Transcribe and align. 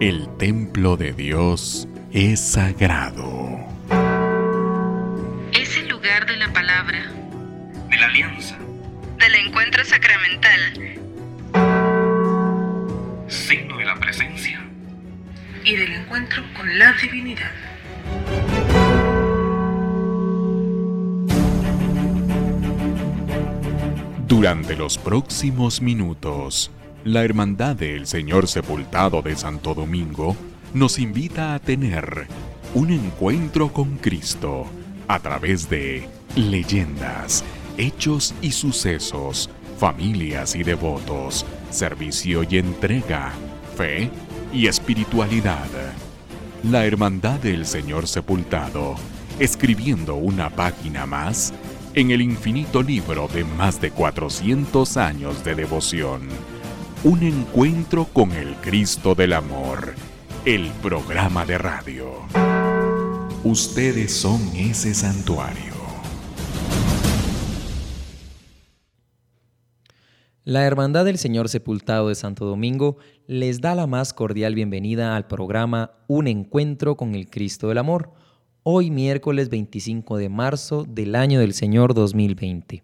El 0.00 0.34
templo 0.38 0.96
de 0.96 1.12
Dios 1.12 1.86
es 2.10 2.40
sagrado. 2.40 3.60
Es 5.52 5.76
el 5.76 5.88
lugar 5.90 6.24
de 6.24 6.38
la 6.38 6.50
palabra, 6.54 7.12
de 7.90 7.96
la 7.98 8.06
alianza, 8.06 8.56
del 9.18 9.34
encuentro 9.34 9.84
sacramental, 9.84 10.72
signo 13.28 13.76
de 13.76 13.84
la 13.84 14.00
presencia 14.00 14.58
y 15.64 15.76
del 15.76 15.92
encuentro 15.92 16.44
con 16.56 16.78
la 16.78 16.94
divinidad. 16.94 17.52
Durante 24.26 24.76
los 24.76 24.96
próximos 24.96 25.82
minutos, 25.82 26.70
la 27.04 27.24
Hermandad 27.24 27.76
del 27.76 28.06
Señor 28.06 28.46
Sepultado 28.46 29.22
de 29.22 29.34
Santo 29.34 29.74
Domingo 29.74 30.36
nos 30.74 30.98
invita 30.98 31.54
a 31.54 31.58
tener 31.58 32.26
un 32.74 32.90
encuentro 32.90 33.72
con 33.72 33.96
Cristo 33.96 34.66
a 35.08 35.18
través 35.18 35.70
de 35.70 36.06
leyendas, 36.36 37.42
hechos 37.78 38.34
y 38.42 38.52
sucesos, 38.52 39.48
familias 39.78 40.54
y 40.54 40.62
devotos, 40.62 41.46
servicio 41.70 42.44
y 42.48 42.58
entrega, 42.58 43.32
fe 43.76 44.10
y 44.52 44.66
espiritualidad. 44.66 45.68
La 46.64 46.84
Hermandad 46.84 47.40
del 47.40 47.64
Señor 47.64 48.06
Sepultado, 48.06 48.94
escribiendo 49.38 50.16
una 50.16 50.50
página 50.50 51.06
más 51.06 51.54
en 51.94 52.10
el 52.10 52.20
infinito 52.20 52.82
libro 52.82 53.26
de 53.28 53.44
más 53.44 53.80
de 53.80 53.90
400 53.90 54.96
años 54.98 55.42
de 55.42 55.54
devoción. 55.54 56.28
Un 57.02 57.22
encuentro 57.22 58.04
con 58.12 58.30
el 58.32 58.56
Cristo 58.56 59.14
del 59.14 59.32
Amor, 59.32 59.94
el 60.44 60.68
programa 60.82 61.46
de 61.46 61.56
radio. 61.56 62.12
Ustedes 63.42 64.12
son 64.12 64.38
ese 64.54 64.92
santuario. 64.92 65.72
La 70.44 70.66
Hermandad 70.66 71.06
del 71.06 71.16
Señor 71.16 71.48
Sepultado 71.48 72.10
de 72.10 72.14
Santo 72.16 72.44
Domingo 72.44 72.98
les 73.26 73.62
da 73.62 73.74
la 73.74 73.86
más 73.86 74.12
cordial 74.12 74.54
bienvenida 74.54 75.16
al 75.16 75.26
programa 75.26 75.92
Un 76.06 76.28
Encuentro 76.28 76.98
con 76.98 77.14
el 77.14 77.30
Cristo 77.30 77.68
del 77.68 77.78
Amor, 77.78 78.12
hoy 78.62 78.90
miércoles 78.90 79.48
25 79.48 80.18
de 80.18 80.28
marzo 80.28 80.84
del 80.86 81.14
año 81.14 81.40
del 81.40 81.54
Señor 81.54 81.94
2020. 81.94 82.82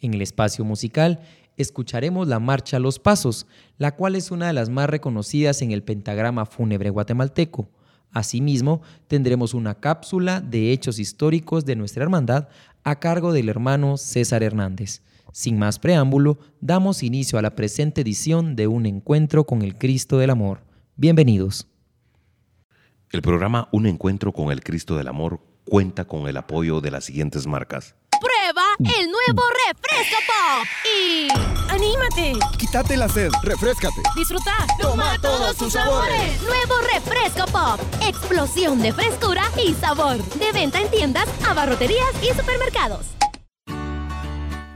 En 0.00 0.14
el 0.14 0.22
espacio 0.22 0.64
musical 0.64 1.20
escucharemos 1.58 2.26
la 2.26 2.38
Marcha 2.38 2.78
Los 2.78 2.98
Pasos, 2.98 3.46
la 3.76 3.94
cual 3.94 4.16
es 4.16 4.30
una 4.30 4.46
de 4.46 4.52
las 4.54 4.70
más 4.70 4.88
reconocidas 4.88 5.60
en 5.60 5.72
el 5.72 5.82
pentagrama 5.82 6.46
fúnebre 6.46 6.90
guatemalteco. 6.90 7.68
Asimismo, 8.10 8.80
tendremos 9.06 9.52
una 9.52 9.74
cápsula 9.74 10.40
de 10.40 10.72
hechos 10.72 10.98
históricos 10.98 11.66
de 11.66 11.76
nuestra 11.76 12.02
hermandad 12.02 12.48
a 12.84 12.98
cargo 13.00 13.32
del 13.32 13.48
hermano 13.48 13.98
César 13.98 14.42
Hernández. 14.42 15.02
Sin 15.32 15.58
más 15.58 15.78
preámbulo, 15.78 16.38
damos 16.60 17.02
inicio 17.02 17.38
a 17.38 17.42
la 17.42 17.54
presente 17.54 18.00
edición 18.00 18.56
de 18.56 18.66
Un 18.66 18.86
Encuentro 18.86 19.44
con 19.44 19.62
el 19.62 19.76
Cristo 19.76 20.16
del 20.16 20.30
Amor. 20.30 20.62
Bienvenidos. 20.96 21.68
El 23.10 23.20
programa 23.22 23.68
Un 23.72 23.86
Encuentro 23.86 24.32
con 24.32 24.50
el 24.50 24.62
Cristo 24.62 24.96
del 24.96 25.08
Amor 25.08 25.40
cuenta 25.64 26.06
con 26.06 26.28
el 26.28 26.36
apoyo 26.38 26.80
de 26.80 26.90
las 26.90 27.04
siguientes 27.04 27.46
marcas. 27.46 27.94
El 28.78 29.10
nuevo 29.10 29.42
refresco 29.66 30.18
pop 30.28 30.64
y 30.86 31.28
anímate. 31.68 32.34
Quítate 32.58 32.96
la 32.96 33.08
sed, 33.08 33.32
refrescate. 33.42 34.00
Disfruta. 34.14 34.54
Toma 34.80 35.18
todos 35.20 35.56
sus 35.56 35.72
sabores. 35.72 36.40
Nuevo 36.42 36.74
refresco 36.94 37.44
pop. 37.50 37.80
Explosión 38.06 38.80
de 38.80 38.92
frescura 38.92 39.42
y 39.60 39.74
sabor. 39.74 40.18
De 40.34 40.52
venta 40.52 40.80
en 40.80 40.88
tiendas, 40.92 41.28
abarroterías 41.44 42.06
y 42.22 42.32
supermercados. 42.38 43.06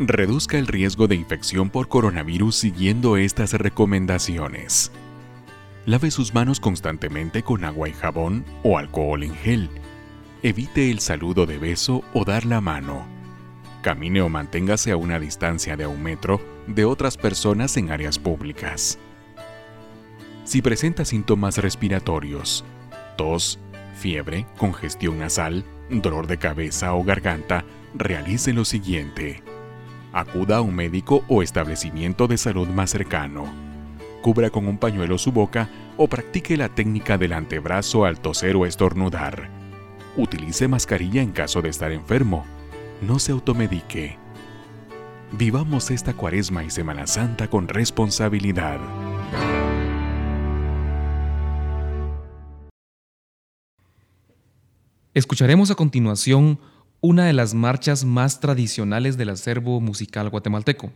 Reduzca 0.01 0.59
el 0.59 0.67
riesgo 0.67 1.07
de 1.07 1.15
infección 1.15 1.71
por 1.71 1.87
coronavirus 1.87 2.57
siguiendo 2.57 3.17
estas 3.17 3.53
recomendaciones. 3.53 4.91
Lave 5.87 6.11
sus 6.11 6.35
manos 6.35 6.59
constantemente 6.59 7.45
con 7.45 7.65
agua 7.65 7.89
y 7.89 7.93
jabón 7.93 8.45
o 8.65 8.79
alcohol 8.79 9.23
en 9.23 9.37
gel. 9.37 9.71
Evite 10.43 10.91
el 10.91 10.99
saludo 10.99 11.47
de 11.47 11.59
beso 11.59 12.03
o 12.15 12.25
dar 12.25 12.45
la 12.47 12.61
mano. 12.61 13.12
Camine 13.83 14.23
o 14.23 14.29
manténgase 14.29 14.93
a 14.93 14.97
una 14.97 15.19
distancia 15.19 15.77
de 15.77 15.89
un 15.89 16.01
metro 16.01 16.41
de 16.69 16.85
otras 16.85 17.17
personas 17.17 17.77
en 17.77 17.91
áreas 17.91 18.17
públicas. 18.17 18.97
Si 20.45 20.63
presenta 20.63 21.05
síntomas 21.05 21.59
respiratorios, 21.59 22.65
tos, 23.17 23.59
fiebre, 23.97 24.47
congestión 24.57 25.19
nasal, 25.19 25.65
dolor 25.91 26.29
de 26.29 26.39
cabeza 26.39 26.95
o 26.95 27.03
garganta, 27.03 27.65
realice 27.95 28.53
lo 28.53 28.65
siguiente. 28.65 29.43
Acuda 30.13 30.59
a 30.59 30.61
un 30.61 30.77
médico 30.77 31.25
o 31.29 31.43
establecimiento 31.43 32.29
de 32.29 32.39
salud 32.39 32.69
más 32.69 32.91
cercano. 32.91 33.45
Cubra 34.23 34.51
con 34.51 34.69
un 34.69 34.79
pañuelo 34.79 35.19
su 35.19 35.33
boca 35.33 35.69
o 35.97 36.07
practique 36.07 36.57
la 36.57 36.69
técnica 36.69 37.19
del 37.19 37.33
antebrazo 37.33 38.05
al 38.05 38.21
toser 38.21 38.55
o 38.55 38.65
estornudar. 38.65 39.49
Utilice 40.17 40.69
mascarilla 40.69 41.21
en 41.21 41.33
caso 41.33 41.63
de 41.63 41.71
estar 41.71 41.91
enfermo. 41.91 42.45
No 43.03 43.19
se 43.19 43.33
automedique. 43.33 44.17
Vivamos 45.33 45.91
esta 45.91 46.15
cuaresma 46.15 46.63
y 46.63 46.71
Semana 46.71 47.09
Santa 47.09 47.51
con 47.51 47.67
responsabilidad. 47.67 48.79
Escucharemos 55.15 55.73
a 55.73 55.75
continuación 55.75 56.61
una 57.01 57.27
de 57.27 57.33
las 57.33 57.55
marchas 57.55 58.05
más 58.05 58.39
tradicionales 58.39 59.17
del 59.17 59.31
acervo 59.31 59.81
musical 59.81 60.31
guatemalteco, 60.31 60.93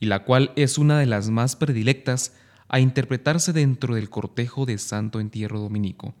y 0.00 0.06
la 0.06 0.24
cual 0.24 0.52
es 0.54 0.76
una 0.76 0.98
de 0.98 1.06
las 1.06 1.30
más 1.30 1.56
predilectas 1.56 2.34
a 2.68 2.78
interpretarse 2.78 3.54
dentro 3.54 3.94
del 3.94 4.10
cortejo 4.10 4.66
de 4.66 4.76
Santo 4.76 5.18
Entierro 5.18 5.60
Dominico. 5.60 6.14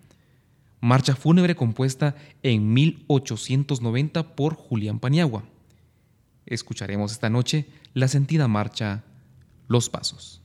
Marcha 0.82 1.14
fúnebre 1.14 1.54
compuesta 1.54 2.16
en 2.42 2.74
1890 2.74 4.34
por 4.34 4.56
Julián 4.56 4.98
Paniagua. 4.98 5.44
Escucharemos 6.44 7.12
esta 7.12 7.30
noche 7.30 7.68
la 7.94 8.08
sentida 8.08 8.48
marcha 8.48 9.04
Los 9.68 9.88
Pasos. 9.88 10.41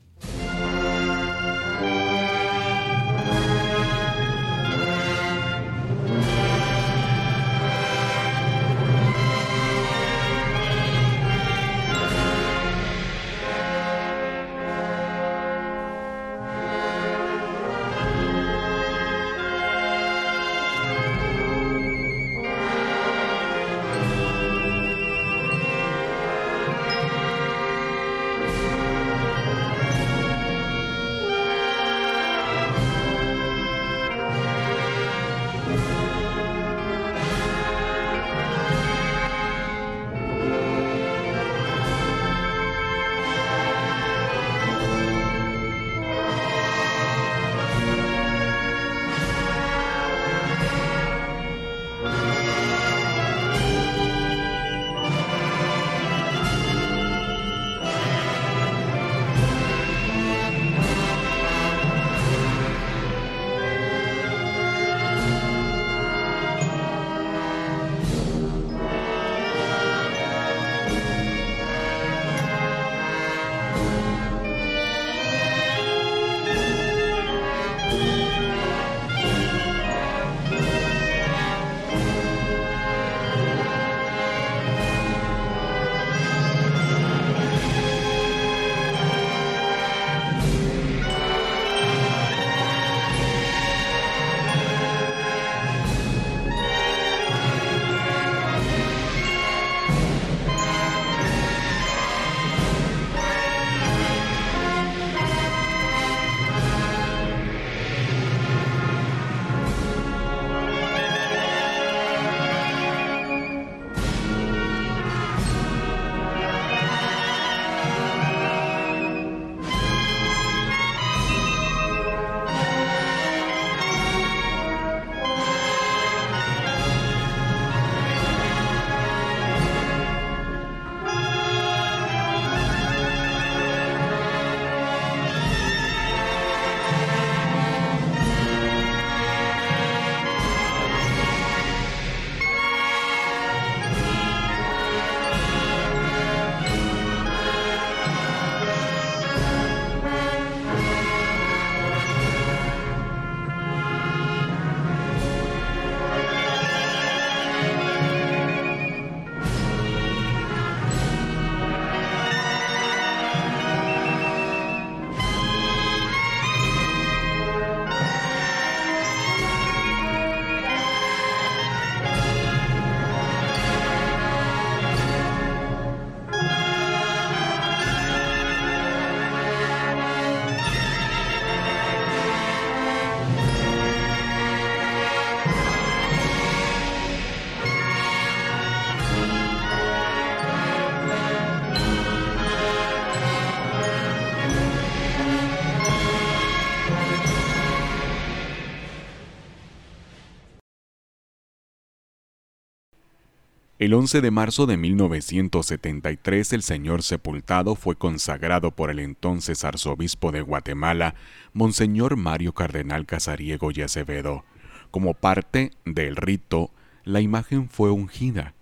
El 203.80 203.94
11 203.94 204.22
de 204.22 204.32
marzo 204.32 204.66
de 204.66 204.76
1973 204.76 206.54
el 206.54 206.64
señor 206.64 207.04
sepultado 207.04 207.76
fue 207.76 207.96
consagrado 207.96 208.72
por 208.72 208.90
el 208.90 208.98
entonces 208.98 209.64
arzobispo 209.64 210.32
de 210.32 210.42
Guatemala, 210.42 211.14
Monseñor 211.54 212.16
Mario 212.16 212.54
Cardenal 212.54 213.06
Casariego 213.06 213.70
y 213.70 213.84
Acevedo. 213.84 214.46
Como 214.90 215.14
parte 215.14 215.74
del 215.86 216.16
rito, 216.16 216.72
la 217.04 217.22
imagen 217.22 217.70
fue 217.70 217.92
ungida, 217.92 218.56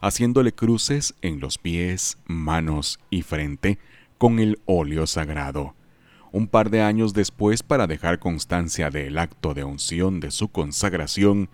haciéndole 0.00 0.50
cruces 0.50 1.14
en 1.22 1.38
los 1.38 1.58
pies, 1.58 2.18
manos 2.26 2.98
y 3.08 3.22
frente 3.22 3.78
con 4.18 4.40
el 4.40 4.58
óleo 4.66 5.06
sagrado. 5.06 5.76
Un 6.32 6.48
par 6.48 6.70
de 6.70 6.82
años 6.82 7.14
después, 7.14 7.62
para 7.62 7.86
dejar 7.86 8.18
constancia 8.18 8.90
del 8.90 9.16
acto 9.18 9.54
de 9.54 9.62
unción 9.62 10.18
de 10.18 10.32
su 10.32 10.48
consagración, 10.48 11.50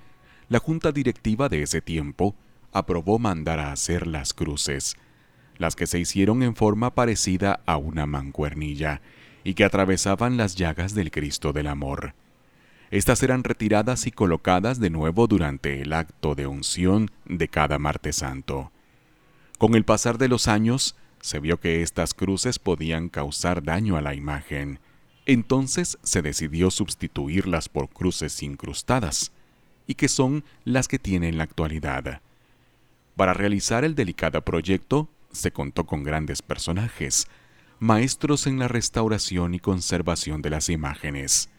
la 0.49 0.61
junta 0.61 0.93
directiva 0.93 1.51
de 1.51 1.63
ese 1.63 1.83
tiempo 1.83 2.35
aprobó 2.73 3.19
mandar 3.19 3.61
a 3.61 3.73
hacer 3.73 4.07
las 4.07 4.33
cruces, 4.33 4.97
las 5.59 5.77
que 5.77 5.87
se 5.87 5.99
hicieron 5.99 6.43
en 6.43 6.57
forma 6.57 6.95
parecida 6.95 7.61
a 7.67 7.77
una 7.77 8.07
mancuernilla 8.07 9.01
y 9.45 9.55
que 9.55 9.65
atravesaban 9.65 10.37
las 10.37 10.57
llagas 10.57 10.95
del 10.95 11.11
Cristo 11.11 11.53
del 11.53 11.67
Amor. 11.67 12.15
Estas 12.91 13.23
eran 13.23 13.43
retiradas 13.43 14.07
y 14.07 14.11
colocadas 14.11 14.79
de 14.79 14.91
nuevo 14.91 15.27
durante 15.27 15.81
el 15.81 15.93
acto 15.93 16.35
de 16.35 16.47
unción 16.47 17.11
de 17.25 17.49
cada 17.49 17.79
martes 17.79 18.17
santo. 18.17 18.71
Con 19.59 19.75
el 19.75 19.85
pasar 19.85 20.19
de 20.19 20.29
los 20.29 20.49
años, 20.49 20.97
se 21.21 21.39
vio 21.39 21.59
que 21.59 21.83
estas 21.83 22.15
cruces 22.15 22.59
podían 22.59 23.09
causar 23.09 23.63
daño 23.63 23.97
a 23.97 24.03
la 24.03 24.15
imagen. 24.15 24.81
Entonces 25.25 25.99
se 26.03 26.21
decidió 26.21 26.71
sustituirlas 26.71 27.69
por 27.69 27.89
cruces 27.89 28.43
incrustadas, 28.43 29.33
y 29.87 29.95
que 29.95 30.09
son 30.09 30.45
las 30.65 30.89
que 30.89 30.99
tiene 30.99 31.29
en 31.29 31.39
la 31.39 31.45
actualidad. 31.45 32.21
Para 33.17 33.35
realizar 33.35 33.85
el 33.85 33.95
delicado 33.95 34.43
proyecto 34.43 35.09
se 35.33 35.53
contó 35.53 35.85
con 35.85 36.03
grandes 36.03 36.43
personajes, 36.43 37.29
maestros 37.79 38.47
en 38.47 38.59
la 38.59 38.69
restauración 38.69 39.55
y 39.55 39.61
conservación 39.61 40.41
de 40.41 40.51
las 40.51 40.69
imágenes. 40.69 41.51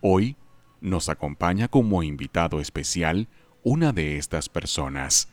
Hoy 0.00 0.36
nos 0.80 1.08
acompaña 1.08 1.68
como 1.68 2.02
invitado 2.02 2.60
especial 2.60 3.28
una 3.62 3.92
de 3.92 4.16
estas 4.16 4.48
personas, 4.48 5.28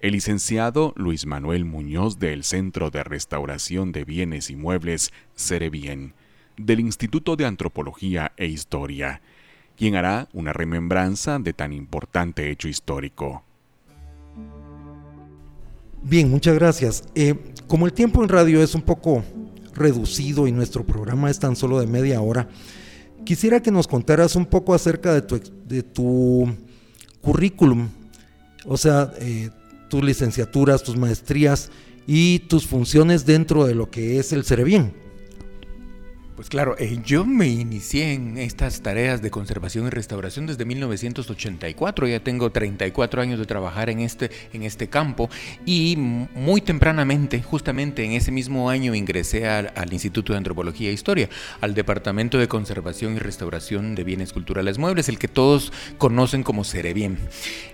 el 0.00 0.12
licenciado 0.12 0.94
Luis 0.96 1.26
Manuel 1.26 1.64
Muñoz 1.64 2.18
del 2.18 2.44
Centro 2.44 2.90
de 2.90 3.04
Restauración 3.04 3.92
de 3.92 4.04
Bienes 4.04 4.50
y 4.50 4.56
Muebles 4.56 5.12
Cerebien, 5.34 6.14
del 6.56 6.80
Instituto 6.80 7.36
de 7.36 7.46
Antropología 7.46 8.32
e 8.36 8.46
Historia, 8.46 9.22
quien 9.76 9.94
hará 9.94 10.28
una 10.32 10.52
remembranza 10.52 11.38
de 11.38 11.52
tan 11.52 11.72
importante 11.72 12.50
hecho 12.50 12.68
histórico. 12.68 13.44
Bien, 16.02 16.30
muchas 16.30 16.54
gracias. 16.54 17.04
Eh, 17.14 17.34
como 17.66 17.86
el 17.86 17.92
tiempo 17.92 18.22
en 18.22 18.28
radio 18.28 18.62
es 18.62 18.74
un 18.74 18.82
poco 18.82 19.24
reducido 19.74 20.46
y 20.46 20.52
nuestro 20.52 20.84
programa 20.84 21.30
es 21.30 21.38
tan 21.38 21.56
solo 21.56 21.80
de 21.80 21.86
media 21.86 22.20
hora, 22.20 22.48
quisiera 23.24 23.60
que 23.60 23.70
nos 23.70 23.86
contaras 23.86 24.36
un 24.36 24.46
poco 24.46 24.74
acerca 24.74 25.12
de 25.12 25.22
tu, 25.22 25.38
tu 25.92 26.56
currículum, 27.20 27.88
o 28.64 28.76
sea, 28.76 29.12
eh, 29.20 29.50
tus 29.88 30.02
licenciaturas, 30.02 30.82
tus 30.82 30.96
maestrías 30.96 31.70
y 32.06 32.40
tus 32.40 32.66
funciones 32.66 33.26
dentro 33.26 33.66
de 33.66 33.74
lo 33.74 33.90
que 33.90 34.18
es 34.18 34.32
el 34.32 34.44
Cerebien. 34.44 35.07
Pues 36.38 36.50
claro, 36.50 36.76
eh, 36.78 37.00
yo 37.04 37.24
me 37.24 37.48
inicié 37.48 38.12
en 38.12 38.38
estas 38.38 38.80
tareas 38.80 39.20
de 39.20 39.28
conservación 39.28 39.88
y 39.88 39.90
restauración 39.90 40.46
desde 40.46 40.64
1984, 40.64 42.06
ya 42.06 42.20
tengo 42.20 42.52
34 42.52 43.20
años 43.20 43.40
de 43.40 43.44
trabajar 43.44 43.90
en 43.90 43.98
este, 43.98 44.30
en 44.52 44.62
este 44.62 44.86
campo 44.86 45.28
y 45.66 45.96
muy 45.96 46.60
tempranamente, 46.60 47.42
justamente 47.42 48.04
en 48.04 48.12
ese 48.12 48.30
mismo 48.30 48.70
año, 48.70 48.94
ingresé 48.94 49.48
al, 49.48 49.92
Instituto 49.92 50.32
de 50.32 50.36
Antropología 50.36 50.90
e 50.90 50.92
Historia, 50.92 51.28
al 51.60 51.74
Departamento 51.74 52.38
de 52.38 52.46
Conservación 52.46 53.16
y 53.16 53.18
Restauración 53.18 53.96
de 53.96 54.04
Bienes 54.04 54.32
Culturales 54.32 54.78
Muebles, 54.78 55.08
el 55.08 55.18
que 55.18 55.26
todos 55.26 55.72
conocen 55.96 56.44
como 56.44 56.62
Cerebien. 56.62 57.18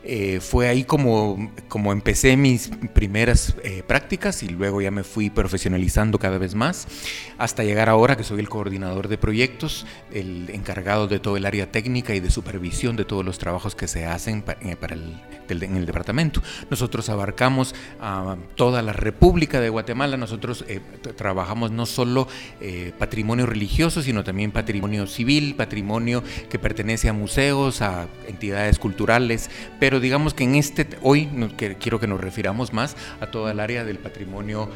Eh, 0.05 0.41
fue 0.41 0.69
ahí 0.69 0.85
como, 0.85 1.53
como 1.69 1.93
empecé 1.93 2.39
mis 2.39 2.71
primeras 2.95 3.57
eh, 3.63 3.83
prácticas 3.87 4.43
y 4.43 4.49
luego 4.49 4.81
ya 4.81 4.91
me 4.91 5.05
fui 5.05 5.29
profesionalizando 5.29 6.19
cada 6.19 6.39
vez 6.39 6.55
más 6.55 6.89
hasta 7.37 7.63
llegar 7.63 7.91
ahora 7.91 8.17
que 8.17 8.25
soy 8.25 8.41
el 8.41 8.49
coordinador 8.55 9.09
de 9.09 9.19
proyectos, 9.19 9.85
el 10.13 10.49
encargado 10.51 11.09
de 11.09 11.19
todo 11.19 11.37
el 11.37 11.45
área 11.45 11.73
técnica 11.73 12.15
y 12.15 12.21
de 12.21 12.31
supervisión 12.31 12.95
de 12.95 13.05
todos 13.05 13.25
los 13.25 13.37
trabajos 13.37 13.75
que 13.75 13.89
se 13.89 14.07
hacen 14.07 14.43
para 14.43 14.95
el, 14.95 15.19
en 15.49 15.77
el 15.77 15.87
departamento. 15.87 16.41
Nosotros 16.71 17.09
abarcamos 17.09 17.75
a 18.01 18.37
toda 18.55 18.81
la 18.83 18.93
República 18.93 19.61
de 19.61 19.71
Guatemala, 19.71 20.17
nosotros 20.17 20.65
eh, 20.69 20.81
trabajamos 21.17 21.73
no 21.73 21.85
solo 21.85 22.29
eh, 22.61 22.93
patrimonio 22.97 23.45
religioso, 23.45 24.03
sino 24.03 24.23
también 24.23 24.53
patrimonio 24.53 25.09
civil, 25.09 25.57
patrimonio 25.57 26.23
que 26.49 26.61
pertenece 26.61 27.09
a 27.09 27.13
museos, 27.13 27.83
a 27.83 28.07
entidades 28.29 28.79
culturales, 28.79 29.51
pero 29.81 29.99
digamos 29.99 30.33
que 30.33 30.45
en 30.45 30.55
este, 30.55 30.87
hoy 31.03 31.29
que 31.57 31.75
quiero 31.75 31.99
que 31.99 32.07
nos 32.07 32.21
refiramos 32.21 32.73
más 32.73 32.97
a 33.21 33.27
toda 33.27 33.51
el 33.51 33.59
área 33.59 33.83
del 33.83 33.99
patrimonio, 33.99 34.71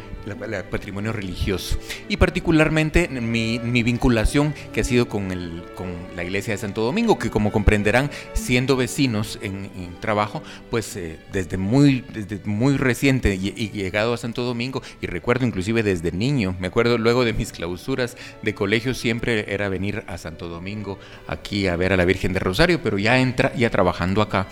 patrimonio 0.68 1.12
religioso. 1.12 1.78
Y 2.08 2.16
particularmente 2.16 3.06
mi, 3.06 3.60
mi 3.72 3.82
vinculación 3.82 4.54
que 4.72 4.80
ha 4.80 4.84
sido 4.84 5.08
con, 5.08 5.32
el, 5.32 5.64
con 5.74 5.88
la 6.16 6.24
iglesia 6.24 6.54
de 6.54 6.58
Santo 6.58 6.82
Domingo, 6.82 7.18
que 7.18 7.30
como 7.30 7.52
comprenderán, 7.52 8.10
siendo 8.34 8.76
vecinos 8.76 9.38
en, 9.42 9.68
trabajo, 10.00 10.42
pues 10.70 10.96
eh, 10.96 11.18
desde, 11.32 11.56
muy, 11.56 12.04
desde 12.12 12.40
muy 12.44 12.76
reciente 12.76 13.34
y, 13.34 13.70
llegado 13.70 14.14
a 14.14 14.16
Santo 14.16 14.42
Domingo, 14.42 14.82
y 15.00 15.06
recuerdo 15.06 15.46
inclusive 15.46 15.82
desde 15.82 16.12
niño, 16.12 16.56
me 16.60 16.68
acuerdo 16.68 16.98
luego 16.98 17.24
de 17.24 17.32
mis 17.32 17.52
clausuras 17.52 18.16
de 18.42 18.54
colegio, 18.54 18.94
siempre 18.94 19.52
era 19.52 19.68
venir 19.68 20.04
a 20.06 20.18
Santo 20.18 20.48
Domingo 20.48 20.98
aquí 21.26 21.66
a 21.66 21.76
ver 21.76 21.92
a 21.92 21.96
la 21.96 22.04
Virgen 22.04 22.32
de 22.32 22.40
Rosario, 22.40 22.80
pero 22.82 22.98
ya, 22.98 23.18
entra, 23.18 23.54
ya 23.54 23.70
trabajando 23.70 24.22
acá, 24.22 24.46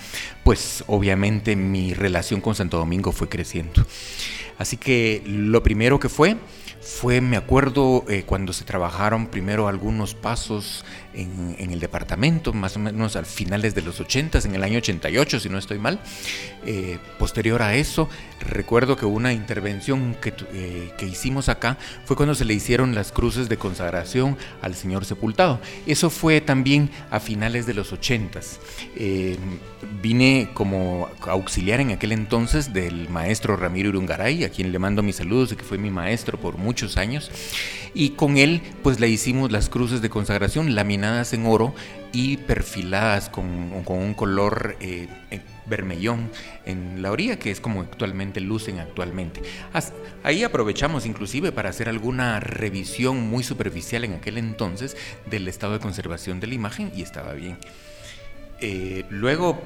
pues 0.45 0.85
obviamente 0.87 1.57
mi 1.57 1.95
relación 1.95 2.41
con 2.41 2.55
Santo 2.55 2.79
Domingo 2.79 3.13
fue 3.13 3.29
creciendo. 3.29 3.87
Así 4.59 4.77
que 4.77 5.23
lo 5.27 5.63
primero 5.63 5.99
que 6.01 6.09
fue 6.09 6.37
fue, 6.87 7.21
me 7.21 7.37
acuerdo, 7.37 8.05
eh, 8.09 8.23
cuando 8.25 8.53
se 8.53 8.65
trabajaron 8.65 9.27
primero 9.27 9.67
algunos 9.67 10.15
pasos 10.15 10.85
en, 11.15 11.57
el 11.59 11.81
departamento, 11.81 12.53
más 12.53 12.77
o 12.77 12.79
menos 12.79 13.17
al 13.17 13.27
finales 13.27 13.75
de 13.75 13.83
los 13.83 13.99
80, 14.01 14.39
en 14.39 14.55
el 14.55 14.63
año 14.63 14.79
88, 14.79 15.41
si 15.41 15.49
no 15.49 15.59
estoy 15.59 15.79
mal. 15.79 15.99
Eh, 16.65 16.99
posterior 17.19 17.63
a 17.63 17.75
eso, 17.75 18.09
recuerdo 18.41 18.97
que 18.97 19.05
una 19.05 19.33
intervención 19.33 20.15
que, 20.21 20.33
eh, 20.53 20.93
que, 20.97 21.07
hicimos 21.07 21.49
acá 21.49 21.77
fue 22.05 22.17
cuando 22.17 22.35
se 22.35 22.45
le 22.45 22.55
hicieron 22.55 22.95
las 22.95 23.11
cruces 23.11 23.49
de 23.49 23.57
consagración 23.57 24.37
al 24.63 24.77
Señor 24.77 25.05
sepultado. 25.05 25.61
Eso 25.87 26.09
fue 26.09 26.41
también 26.41 26.91
a 27.11 27.19
finales 27.19 27.67
de 27.67 27.75
los 27.75 27.93
80. 27.93 28.41
Eh, 29.87 29.99
vine 30.03 30.51
como 30.55 31.09
auxiliar 31.23 31.81
en 31.81 31.91
aquel 31.91 32.13
entonces 32.13 32.73
del 32.73 33.09
maestro 33.09 33.57
Ramiro 33.57 33.89
Urungaray, 33.91 34.45
a 34.45 34.51
quien 34.51 34.73
le 34.73 34.79
mando 34.79 35.03
mis 35.03 35.17
saludos 35.17 35.53
y 35.53 35.57
que 35.57 35.65
fue 35.65 35.79
mi 35.79 35.91
maestro 35.91 36.39
por 36.39 36.59
muchos 36.59 36.97
años. 36.97 37.31
Y 37.95 38.11
con 38.11 38.37
él, 38.37 38.63
pues 38.83 39.01
le 39.01 39.09
hicimos 39.09 39.51
las 39.51 39.69
cruces 39.69 40.03
de 40.03 40.11
consagración 40.11 40.75
laminadas 40.75 41.33
en 41.33 41.47
oro 41.47 41.75
y 42.13 42.37
perfiladas 42.37 43.29
con, 43.29 43.47
un 43.87 44.15
color 44.15 44.77
eh, 44.81 45.09
vermellón 45.67 46.31
en 46.65 47.03
la 47.03 47.11
orilla, 47.11 47.39
que 47.39 47.51
es 47.51 47.61
como 47.61 47.81
actualmente 47.81 48.41
lucen 48.41 48.79
actualmente. 48.79 49.43
Ahí 50.23 50.45
aprovechamos 50.45 51.07
inclusive 51.07 51.53
para 51.53 51.71
hacer 51.71 51.89
alguna 51.89 52.41
revisión 52.41 53.21
muy 53.21 53.43
superficial 53.43 54.05
en 54.05 54.15
aquel 54.15 54.39
entonces 54.39 54.97
del 55.29 55.49
estado 55.49 55.75
de 55.75 55.81
conservación 55.81 56.41
de 56.41 56.47
la 56.49 56.55
imagen 56.55 56.93
y 56.95 57.03
estaba 57.03 57.33
bien. 57.33 57.59
Eh, 58.61 59.05
luego, 59.11 59.61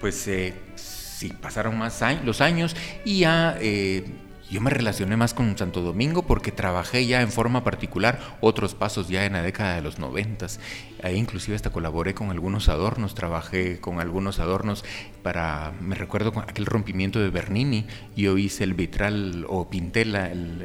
pues 0.00 0.28
eh, 0.28 0.54
sí, 0.76 1.32
pasaron 1.40 1.76
más 1.76 2.02
años, 2.02 2.24
los 2.24 2.40
años 2.40 2.76
y 3.04 3.20
ya 3.20 3.56
eh, 3.60 4.04
yo 4.50 4.60
me 4.62 4.70
relacioné 4.70 5.16
más 5.16 5.34
con 5.34 5.58
Santo 5.58 5.82
Domingo 5.82 6.22
porque 6.22 6.52
trabajé 6.52 7.06
ya 7.06 7.20
en 7.20 7.30
forma 7.30 7.64
particular 7.64 8.18
otros 8.40 8.74
pasos 8.74 9.08
ya 9.08 9.26
en 9.26 9.34
la 9.34 9.42
década 9.42 9.74
de 9.74 9.82
los 9.82 9.98
noventas. 9.98 10.58
Ahí 11.02 11.16
inclusive 11.16 11.54
hasta 11.54 11.70
colaboré 11.70 12.14
con 12.14 12.30
algunos 12.30 12.68
adornos, 12.68 13.14
trabajé 13.14 13.78
con 13.78 14.00
algunos 14.00 14.38
adornos 14.40 14.84
para, 15.22 15.72
me 15.80 15.94
recuerdo 15.94 16.32
con 16.32 16.44
aquel 16.44 16.66
rompimiento 16.66 17.20
de 17.20 17.30
Bernini, 17.30 17.86
yo 18.16 18.38
hice 18.38 18.64
el 18.64 18.74
vitral 18.74 19.44
o 19.48 19.68
pinté 19.68 20.06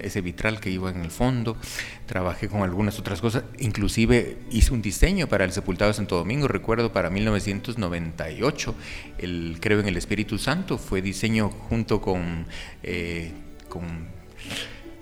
ese 0.02 0.22
vitral 0.22 0.60
que 0.60 0.70
iba 0.70 0.90
en 0.90 1.02
el 1.02 1.12
fondo, 1.12 1.58
trabajé 2.06 2.48
con 2.48 2.62
algunas 2.62 3.00
otras 3.00 3.20
cosas, 3.20 3.44
inclusive 3.60 4.38
hice 4.50 4.74
un 4.74 4.82
diseño 4.82 5.28
para 5.28 5.44
el 5.44 5.52
sepultado 5.52 5.90
de 5.90 5.96
Santo 5.96 6.16
Domingo, 6.16 6.48
recuerdo 6.48 6.94
para 6.94 7.10
1998, 7.10 8.76
el 9.18 9.58
Creo 9.60 9.80
en 9.80 9.88
el 9.88 9.98
Espíritu 9.98 10.38
Santo, 10.38 10.78
fue 10.78 11.02
diseño 11.02 11.50
junto 11.50 12.02
con... 12.02 12.46
Eh, 12.82 13.34
con 13.74 14.06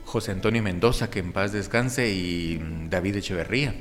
José 0.06 0.32
Antonio 0.32 0.64
Mendoza, 0.64 1.10
que 1.10 1.20
en 1.20 1.34
paz 1.34 1.52
descanse, 1.52 2.10
y 2.10 2.58
David 2.90 3.18
Echeverría. 3.18 3.76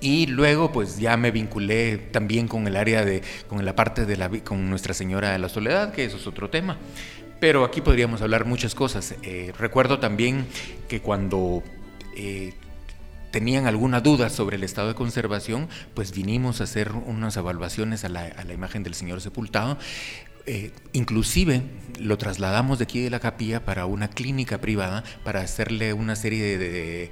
Y 0.00 0.26
luego 0.26 0.72
pues 0.72 0.98
ya 0.98 1.18
me 1.18 1.30
vinculé 1.30 1.98
también 1.98 2.48
con 2.48 2.66
el 2.66 2.76
área 2.76 3.04
de, 3.04 3.22
con 3.46 3.62
la 3.66 3.76
parte 3.76 4.06
de 4.06 4.16
la, 4.16 4.30
con 4.30 4.70
Nuestra 4.70 4.94
Señora 4.94 5.32
de 5.32 5.38
la 5.38 5.50
Soledad, 5.50 5.92
que 5.92 6.06
eso 6.06 6.16
es 6.16 6.26
otro 6.26 6.48
tema. 6.48 6.78
Pero 7.40 7.62
aquí 7.62 7.82
podríamos 7.82 8.22
hablar 8.22 8.46
muchas 8.46 8.74
cosas. 8.74 9.14
Eh, 9.22 9.52
recuerdo 9.58 9.98
también 9.98 10.46
que 10.88 11.00
cuando 11.00 11.62
eh, 12.16 12.54
tenían 13.30 13.66
alguna 13.66 14.00
duda 14.00 14.30
sobre 14.30 14.56
el 14.56 14.64
estado 14.64 14.88
de 14.88 14.94
conservación, 14.94 15.68
pues 15.94 16.12
vinimos 16.12 16.62
a 16.62 16.64
hacer 16.64 16.92
unas 16.92 17.36
evaluaciones 17.36 18.04
a 18.04 18.08
la, 18.08 18.24
a 18.24 18.44
la 18.44 18.54
imagen 18.54 18.82
del 18.82 18.94
Señor 18.94 19.20
sepultado. 19.20 19.76
Eh, 20.50 20.70
inclusive 20.94 21.60
lo 22.00 22.16
trasladamos 22.16 22.78
de 22.78 22.84
aquí 22.84 23.00
de 23.02 23.10
la 23.10 23.20
capilla 23.20 23.64
para 23.66 23.84
una 23.84 24.08
clínica 24.08 24.58
privada 24.58 25.04
para 25.24 25.40
hacerle 25.40 25.92
una 25.92 26.16
serie 26.16 26.56
de, 26.56 27.10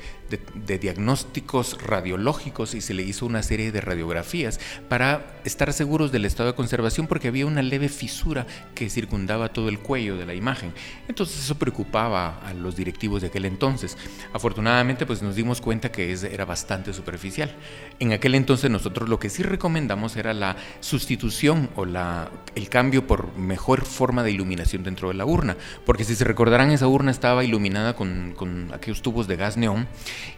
de, 0.55 0.79
diagnósticos 0.79 1.81
radiológicos 1.83 2.75
y 2.75 2.81
se 2.81 2.95
le 2.95 3.03
hizo 3.03 3.27
una 3.27 3.43
serie 3.43 3.73
de 3.73 3.81
radiografías 3.81 4.61
para 4.89 5.41
estar 5.45 5.73
seguros 5.73 6.13
del 6.13 6.25
estado 6.25 6.51
de 6.51 6.57
conservación 6.57 7.07
porque 7.07 7.29
había 7.29 7.47
una 7.47 7.63
leve 7.63 7.89
fisura 7.89 8.47
que 8.75 8.91
circundaba 8.91 9.53
todo 9.53 9.69
el 9.69 9.79
cuello 9.79 10.17
de 10.17 10.27
la 10.27 10.35
imagen. 10.35 10.73
Entonces 11.09 11.39
eso 11.39 11.57
preocupaba 11.57 12.41
a 12.47 12.55
los 12.55 12.77
directivos 12.77 13.23
de 13.23 13.29
aquel 13.29 13.45
entonces. 13.45 13.97
Afortunadamente 14.33 15.07
pues 15.07 15.23
nos 15.23 15.37
dimos 15.37 15.61
cuenta 15.61 15.93
que 15.93 16.13
era 16.13 16.45
bastante 16.45 16.93
superficial. 16.93 17.55
En 17.99 18.13
aquel 18.13 18.35
entonces 18.35 18.71
nosotros 18.71 19.09
lo 19.09 19.19
que 19.19 19.31
sí 19.31 19.43
recomendamos 19.43 20.17
era 20.17 20.35
la 20.35 20.57
sustitución 20.81 21.71
o 21.77 21.85
la, 21.85 22.31
el 22.55 22.69
cambio 22.69 23.07
por 23.07 23.26
mejor 23.37 23.85
forma 23.85 24.23
de 24.23 24.31
iluminación 24.31 24.83
dentro 24.83 25.09
de 25.09 25.15
la 25.15 25.25
urna, 25.25 25.57
porque 25.85 26.05
si 26.05 26.15
se 26.15 26.25
recordarán 26.25 26.71
esa 26.71 26.89
urna 26.89 27.11
estaba 27.11 27.45
iluminada 27.45 27.95
con, 27.95 28.35
aquellos 28.73 29.03
tubos 29.03 29.27
de 29.27 29.37
gas 29.37 29.57
neón 29.57 29.87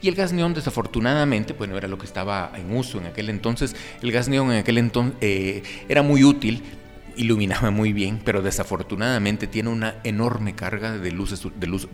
y 0.01 0.09
el 0.09 0.15
gas 0.15 0.33
neón 0.33 0.55
desafortunadamente, 0.55 1.53
bueno, 1.53 1.77
era 1.77 1.89
lo 1.89 1.99
que 1.99 2.07
estaba 2.07 2.53
en 2.55 2.75
uso 2.75 2.99
en 2.99 3.07
aquel 3.07 3.31
entonces, 3.31 3.75
el 4.03 4.13
gas 4.13 4.29
neón 4.29 4.53
en 4.53 4.59
aquel 4.59 4.79
entonces 4.79 5.17
eh, 5.21 5.63
era 5.89 6.03
muy 6.03 6.25
útil, 6.25 6.63
iluminaba 7.19 7.71
muy 7.71 7.93
bien, 7.93 8.21
pero 8.25 8.43
desafortunadamente 8.43 9.47
tiene 9.47 9.69
una 9.71 9.97
enorme 10.05 10.55
carga 10.55 10.97
de, 10.97 11.11
luz, 11.11 11.41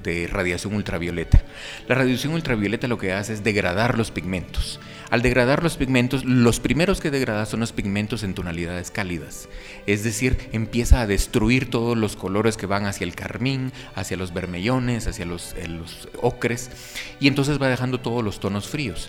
de 0.03 0.27
radiación 0.31 0.75
ultravioleta. 0.75 1.43
La 1.89 1.95
radiación 1.95 2.35
ultravioleta 2.35 2.87
lo 2.87 2.99
que 2.99 3.13
hace 3.13 3.33
es 3.33 3.43
degradar 3.43 3.97
los 3.97 4.11
pigmentos. 4.11 4.81
Al 5.15 5.23
degradar 5.23 5.63
los 5.63 5.77
pigmentos, 5.77 6.25
los 6.25 6.59
primeros 6.59 7.01
que 7.01 7.13
degrada 7.13 7.47
son 7.47 7.61
los 7.61 7.71
pigmentos 7.71 8.25
en 8.25 8.35
tonalidades 8.35 8.91
cálidas. 8.91 9.49
Es 9.87 10.03
decir, 10.03 10.49
empieza 10.51 11.01
a 11.01 11.07
destruir 11.07 11.71
todos 11.71 11.97
los 11.97 12.17
colores 12.17 12.57
que 12.57 12.67
van 12.67 12.85
hacia 12.85 13.05
el 13.05 13.15
carmín, 13.15 13.71
hacia 13.95 14.17
los 14.17 14.35
vermellones, 14.35 15.07
hacia 15.07 15.25
los, 15.25 15.55
eh, 15.55 15.69
los 15.69 16.09
ocres, 16.21 16.69
y 17.21 17.29
entonces 17.29 17.63
va 17.63 17.69
dejando 17.69 18.01
todos 18.01 18.25
los 18.25 18.41
tonos 18.41 18.67
fríos 18.67 19.09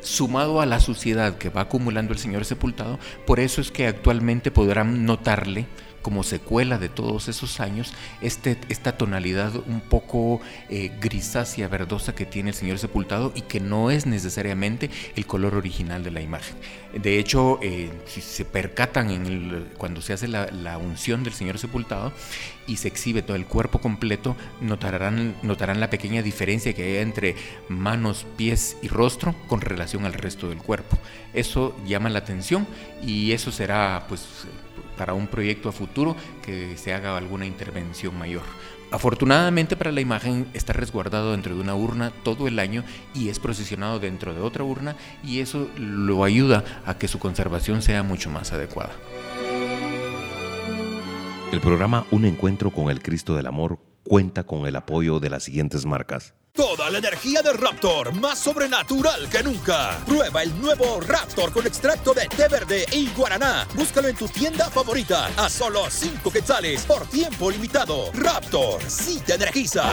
sumado 0.00 0.60
a 0.60 0.66
la 0.66 0.80
suciedad 0.80 1.38
que 1.38 1.50
va 1.50 1.62
acumulando 1.62 2.12
el 2.12 2.18
Señor 2.18 2.44
sepultado, 2.44 2.98
por 3.24 3.38
eso 3.38 3.60
es 3.60 3.70
que 3.70 3.86
actualmente 3.86 4.50
podrán 4.50 5.04
notarle 5.04 5.66
como 6.08 6.22
secuela 6.22 6.78
de 6.78 6.88
todos 6.88 7.28
esos 7.28 7.60
años 7.60 7.92
este, 8.22 8.56
esta 8.70 8.96
tonalidad 8.96 9.52
un 9.66 9.82
poco 9.82 10.40
eh, 10.70 10.90
grisácea, 10.98 11.68
verdosa 11.68 12.14
que 12.14 12.24
tiene 12.24 12.48
el 12.48 12.56
Señor 12.56 12.78
sepultado 12.78 13.30
y 13.34 13.42
que 13.42 13.60
no 13.60 13.90
es 13.90 14.06
necesariamente 14.06 14.88
el 15.16 15.26
color 15.26 15.54
original 15.54 16.02
de 16.02 16.10
la 16.10 16.22
imagen. 16.22 16.56
De 16.94 17.18
hecho, 17.18 17.58
eh, 17.60 17.90
si 18.06 18.22
se 18.22 18.46
percatan 18.46 19.68
cuando 19.76 20.00
se 20.00 20.14
hace 20.14 20.28
la, 20.28 20.46
la, 20.46 20.78
unción 20.78 21.24
del 21.24 21.34
Señor 21.34 21.58
sepultado 21.58 22.10
y 22.66 22.78
se 22.78 22.88
exhibe 22.88 23.20
todo 23.20 23.36
el 23.36 23.44
cuerpo 23.44 23.78
completo, 23.78 24.34
notarán, 24.62 25.34
notarán 25.42 25.78
la 25.78 25.90
pequeña 25.90 26.22
diferencia 26.22 26.72
que 26.72 26.84
hay 26.84 26.96
entre 27.02 27.36
manos, 27.68 28.24
pies 28.38 28.78
y 28.80 28.88
rostro 28.88 29.34
con 29.46 29.60
relación 29.60 30.06
al 30.06 30.14
resto 30.14 30.48
del 30.48 30.56
cuerpo. 30.56 30.96
Eso 31.34 31.76
llama 31.86 32.08
la 32.08 32.20
atención 32.20 32.66
y 33.02 33.32
eso 33.32 33.52
será 33.52 34.06
pues 34.08 34.26
para 34.96 35.14
un 35.14 35.26
proyecto 35.26 35.68
a 35.68 35.72
futuro 35.72 36.16
que 36.42 36.76
se 36.76 36.94
haga 36.94 37.16
alguna 37.16 37.46
intervención 37.46 38.16
mayor. 38.18 38.42
Afortunadamente 38.90 39.76
para 39.76 39.92
la 39.92 40.00
imagen 40.00 40.46
está 40.54 40.72
resguardado 40.72 41.32
dentro 41.32 41.54
de 41.54 41.60
una 41.60 41.74
urna 41.74 42.10
todo 42.22 42.48
el 42.48 42.58
año 42.58 42.84
y 43.14 43.28
es 43.28 43.38
procesionado 43.38 44.00
dentro 44.00 44.32
de 44.32 44.40
otra 44.40 44.64
urna 44.64 44.96
y 45.22 45.40
eso 45.40 45.68
lo 45.76 46.24
ayuda 46.24 46.64
a 46.86 46.96
que 46.96 47.06
su 47.06 47.18
conservación 47.18 47.82
sea 47.82 48.02
mucho 48.02 48.30
más 48.30 48.52
adecuada. 48.52 48.92
El 51.52 51.60
programa 51.60 52.06
Un 52.10 52.24
Encuentro 52.24 52.70
con 52.70 52.90
el 52.90 53.02
Cristo 53.02 53.36
del 53.36 53.46
Amor 53.46 53.78
cuenta 54.04 54.44
con 54.44 54.66
el 54.66 54.76
apoyo 54.76 55.20
de 55.20 55.30
las 55.30 55.44
siguientes 55.44 55.84
marcas. 55.84 56.34
Toda 56.58 56.90
la 56.90 56.98
energía 56.98 57.40
del 57.40 57.56
Raptor, 57.56 58.12
más 58.14 58.40
sobrenatural 58.40 59.28
que 59.28 59.44
nunca. 59.44 59.96
Prueba 60.04 60.42
el 60.42 60.60
nuevo 60.60 61.00
Raptor 61.00 61.52
con 61.52 61.64
extracto 61.64 62.12
de 62.12 62.26
té 62.26 62.48
verde 62.48 62.84
y 62.90 63.08
guaraná. 63.10 63.64
Búscalo 63.76 64.08
en 64.08 64.16
tu 64.16 64.26
tienda 64.26 64.68
favorita 64.68 65.30
a 65.36 65.48
solo 65.48 65.88
5 65.88 66.28
quetzales 66.32 66.82
por 66.82 67.06
tiempo 67.06 67.48
limitado. 67.52 68.10
Raptor, 68.12 68.82
sí 68.82 69.22
te 69.24 69.34
energiza. 69.34 69.84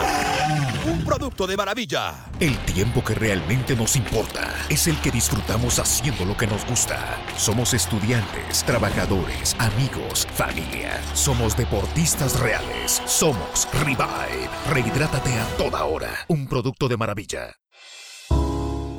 Un 0.86 1.04
producto 1.04 1.46
de 1.46 1.56
maravilla. 1.56 2.14
El 2.40 2.58
tiempo 2.64 3.04
que 3.04 3.14
realmente 3.14 3.76
nos 3.76 3.94
importa 3.94 4.52
es 4.68 4.88
el 4.88 5.00
que 5.00 5.12
disfrutamos 5.12 5.78
haciendo 5.78 6.24
lo 6.24 6.36
que 6.36 6.48
nos 6.48 6.66
gusta. 6.66 7.16
Somos 7.36 7.74
estudiantes, 7.74 8.64
trabajadores, 8.64 9.54
amigos, 9.60 10.26
familia. 10.34 11.00
Somos 11.14 11.56
deportistas 11.56 12.40
reales. 12.40 13.00
Somos 13.06 13.68
Revive. 13.72 14.50
Rehidrátate 14.72 15.32
a 15.32 15.46
toda 15.56 15.84
hora. 15.84 16.10
Un 16.26 16.55
producto 16.56 16.88
de 16.88 16.96
maravilla. 16.96 17.54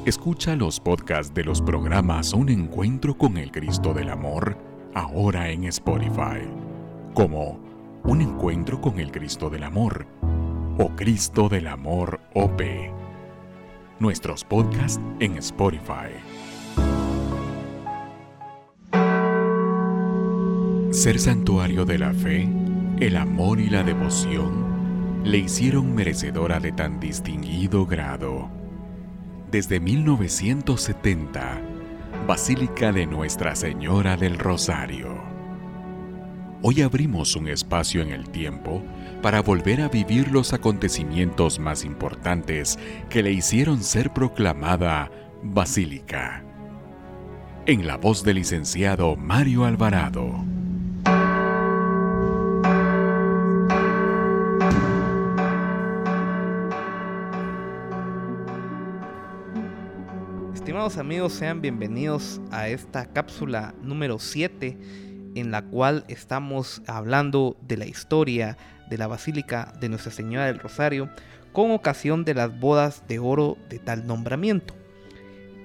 Escucha 0.05 0.55
los 0.55 0.79
podcasts 0.79 1.33
de 1.33 1.43
los 1.43 1.59
programas 1.59 2.31
Un 2.33 2.49
Encuentro 2.49 3.17
con 3.17 3.35
el 3.35 3.51
Cristo 3.51 3.95
del 3.95 4.09
Amor, 4.09 4.55
ahora 4.93 5.49
en 5.49 5.63
Spotify, 5.63 6.47
como 7.15 7.59
Un 8.03 8.21
Encuentro 8.21 8.79
con 8.79 8.99
el 8.99 9.11
Cristo 9.11 9.49
del 9.49 9.63
Amor 9.63 10.05
o 10.77 10.89
Cristo 10.95 11.49
del 11.49 11.65
Amor 11.65 12.21
OP. 12.35 12.61
Nuestros 13.97 14.43
podcasts 14.43 15.01
en 15.19 15.39
Spotify. 15.39 16.13
Ser 20.91 21.17
santuario 21.17 21.85
de 21.85 21.97
la 21.97 22.13
fe, 22.13 22.47
el 22.99 23.17
amor 23.17 23.59
y 23.59 23.71
la 23.71 23.81
devoción 23.81 24.76
le 25.27 25.39
hicieron 25.39 25.93
merecedora 25.93 26.61
de 26.61 26.71
tan 26.71 27.01
distinguido 27.01 27.85
grado. 27.85 28.49
Desde 29.51 29.81
1970, 29.81 31.61
Basílica 32.25 32.93
de 32.93 33.05
Nuestra 33.05 33.53
Señora 33.53 34.15
del 34.15 34.39
Rosario. 34.39 35.21
Hoy 36.61 36.81
abrimos 36.81 37.35
un 37.35 37.49
espacio 37.49 38.01
en 38.01 38.11
el 38.11 38.29
tiempo 38.29 38.81
para 39.21 39.41
volver 39.41 39.81
a 39.81 39.89
vivir 39.89 40.31
los 40.31 40.53
acontecimientos 40.53 41.59
más 41.59 41.83
importantes 41.83 42.79
que 43.09 43.21
le 43.21 43.33
hicieron 43.33 43.83
ser 43.83 44.13
proclamada 44.13 45.11
Basílica. 45.43 46.45
En 47.65 47.85
la 47.85 47.97
voz 47.97 48.23
del 48.23 48.37
licenciado 48.37 49.17
Mario 49.17 49.65
Alvarado. 49.65 50.56
Amigos, 60.95 61.33
sean 61.33 61.61
bienvenidos 61.61 62.39
a 62.49 62.69
esta 62.69 63.07
cápsula 63.07 63.75
número 63.81 64.19
7 64.19 64.77
en 65.35 65.51
la 65.51 65.61
cual 65.61 66.05
estamos 66.07 66.81
hablando 66.87 67.57
de 67.67 67.75
la 67.75 67.85
historia 67.85 68.57
de 68.89 68.97
la 68.97 69.07
Basílica 69.07 69.73
de 69.81 69.89
Nuestra 69.89 70.13
Señora 70.13 70.45
del 70.45 70.59
Rosario 70.59 71.09
con 71.51 71.71
ocasión 71.71 72.23
de 72.23 72.35
las 72.35 72.57
bodas 72.57 73.03
de 73.09 73.19
oro 73.19 73.57
de 73.67 73.79
tal 73.79 74.07
nombramiento. 74.07 74.75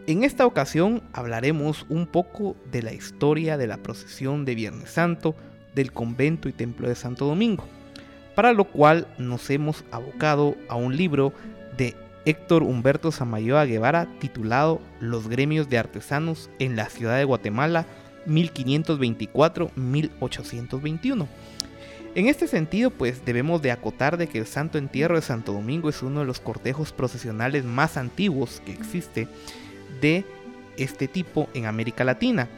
En 0.08 0.24
esta 0.24 0.44
ocasión 0.44 1.04
hablaremos 1.12 1.86
un 1.88 2.08
poco 2.08 2.56
de 2.72 2.82
la 2.82 2.92
historia 2.92 3.56
de 3.56 3.68
la 3.68 3.76
procesión 3.76 4.44
de 4.44 4.56
Viernes 4.56 4.90
Santo 4.90 5.36
del 5.76 5.92
convento 5.92 6.48
y 6.48 6.52
templo 6.52 6.88
de 6.88 6.96
Santo 6.96 7.26
Domingo, 7.26 7.64
para 8.34 8.52
lo 8.52 8.64
cual 8.64 9.06
nos 9.18 9.48
hemos 9.50 9.84
abocado 9.92 10.56
a 10.68 10.74
un 10.74 10.96
libro 10.96 11.32
de 11.76 11.94
Héctor 12.24 12.62
Humberto 12.62 13.10
Samayoa 13.10 13.64
Guevara 13.64 14.06
titulado 14.20 14.80
Los 15.00 15.26
gremios 15.28 15.68
de 15.68 15.78
artesanos 15.78 16.50
en 16.58 16.76
la 16.76 16.88
ciudad 16.88 17.18
de 17.18 17.24
Guatemala 17.24 17.86
1524-1821. 18.26 21.26
En 22.14 22.28
este 22.28 22.46
sentido, 22.46 22.90
pues 22.90 23.24
debemos 23.24 23.62
de 23.62 23.72
acotar 23.72 24.18
de 24.18 24.28
que 24.28 24.38
el 24.38 24.46
Santo 24.46 24.78
Entierro 24.78 25.16
de 25.16 25.22
Santo 25.22 25.52
Domingo 25.52 25.88
es 25.88 26.02
uno 26.02 26.20
de 26.20 26.26
los 26.26 26.38
cortejos 26.40 26.92
procesionales 26.92 27.64
más 27.64 27.96
antiguos 27.96 28.62
que 28.66 28.72
existe 28.72 29.28
de 30.00 30.24
este 30.76 31.08
tipo 31.08 31.48
en 31.54 31.66
América 31.66 32.04
Latina, 32.04 32.48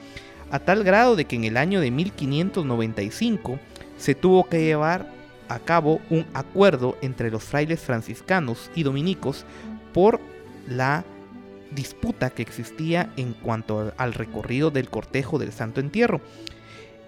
a 0.51 0.59
tal 0.59 0.85
grado 0.85 1.17
de 1.17 1.25
que 1.25 1.37
en 1.37 1.45
el 1.45 1.57
año 1.57 1.81
de 1.81 1.91
1595 1.91 3.59
se 3.97 4.15
tuvo 4.15 4.45
que 4.45 4.63
llevar 4.65 5.09
a 5.49 5.59
cabo 5.59 6.01
un 6.11 6.27
acuerdo 6.35 6.97
entre 7.03 7.31
los 7.31 7.45
frailes 7.45 7.81
franciscanos 7.81 8.71
y 8.75 8.83
dominicos 8.83 9.45
por 9.93 10.21
la 10.69 11.05
disputa 11.75 12.31
que 12.31 12.43
existía 12.43 13.13
en 13.17 13.33
cuanto 13.33 13.93
al 13.97 14.15
recorrido 14.15 14.71
del 14.71 14.89
cortejo 14.89 15.39
del 15.39 15.53
Santo 15.53 15.81
Entierro. 15.81 16.21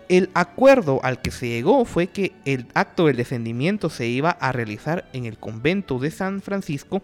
El 0.09 0.31
acuerdo 0.35 1.01
al 1.03 1.21
que 1.21 1.31
se 1.31 1.49
llegó 1.49 1.85
fue 1.85 2.07
que 2.07 2.33
el 2.45 2.67
acto 2.75 3.07
del 3.07 3.17
descendimiento 3.17 3.91
se 3.91 4.07
iba 4.07 4.31
a 4.31 4.53
realizar 4.53 5.09
en 5.13 5.25
el 5.27 5.39
convento 5.39 5.99
de 5.99 6.11
San 6.11 6.43
Francisco 6.43 7.03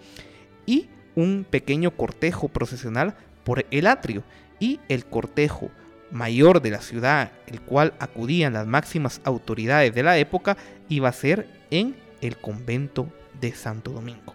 y 0.66 0.88
un 1.16 1.44
pequeño 1.48 1.90
cortejo 1.92 2.48
procesional 2.48 3.14
por 3.44 3.66
el 3.70 3.86
atrio 3.86 4.22
y 4.60 4.78
el 4.88 5.04
cortejo 5.04 5.70
mayor 6.12 6.62
de 6.62 6.70
la 6.70 6.80
ciudad, 6.80 7.32
el 7.46 7.60
cual 7.60 7.94
acudían 7.98 8.52
las 8.52 8.66
máximas 8.66 9.20
autoridades 9.24 9.94
de 9.94 10.02
la 10.02 10.18
época, 10.18 10.56
iba 10.88 11.08
a 11.08 11.12
ser 11.12 11.48
en 11.70 11.96
el 12.20 12.36
convento 12.36 13.08
de 13.40 13.52
Santo 13.52 13.90
Domingo. 13.90 14.34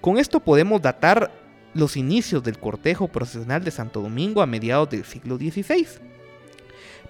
Con 0.00 0.18
esto 0.18 0.40
podemos 0.40 0.80
datar 0.80 1.30
los 1.74 1.96
inicios 1.96 2.42
del 2.42 2.58
cortejo 2.58 3.08
procesional 3.08 3.62
de 3.62 3.70
Santo 3.70 4.00
Domingo 4.00 4.40
a 4.40 4.46
mediados 4.46 4.88
del 4.88 5.04
siglo 5.04 5.36
XVI. 5.36 5.86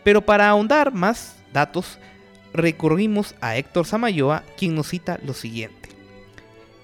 Pero 0.03 0.23
para 0.23 0.49
ahondar 0.49 0.93
más 0.93 1.37
datos, 1.53 1.99
recorrimos 2.53 3.35
a 3.41 3.57
Héctor 3.57 3.87
Samayoa, 3.87 4.45
quien 4.57 4.75
nos 4.75 4.89
cita 4.89 5.21
lo 5.25 5.35
siguiente. 5.35 5.91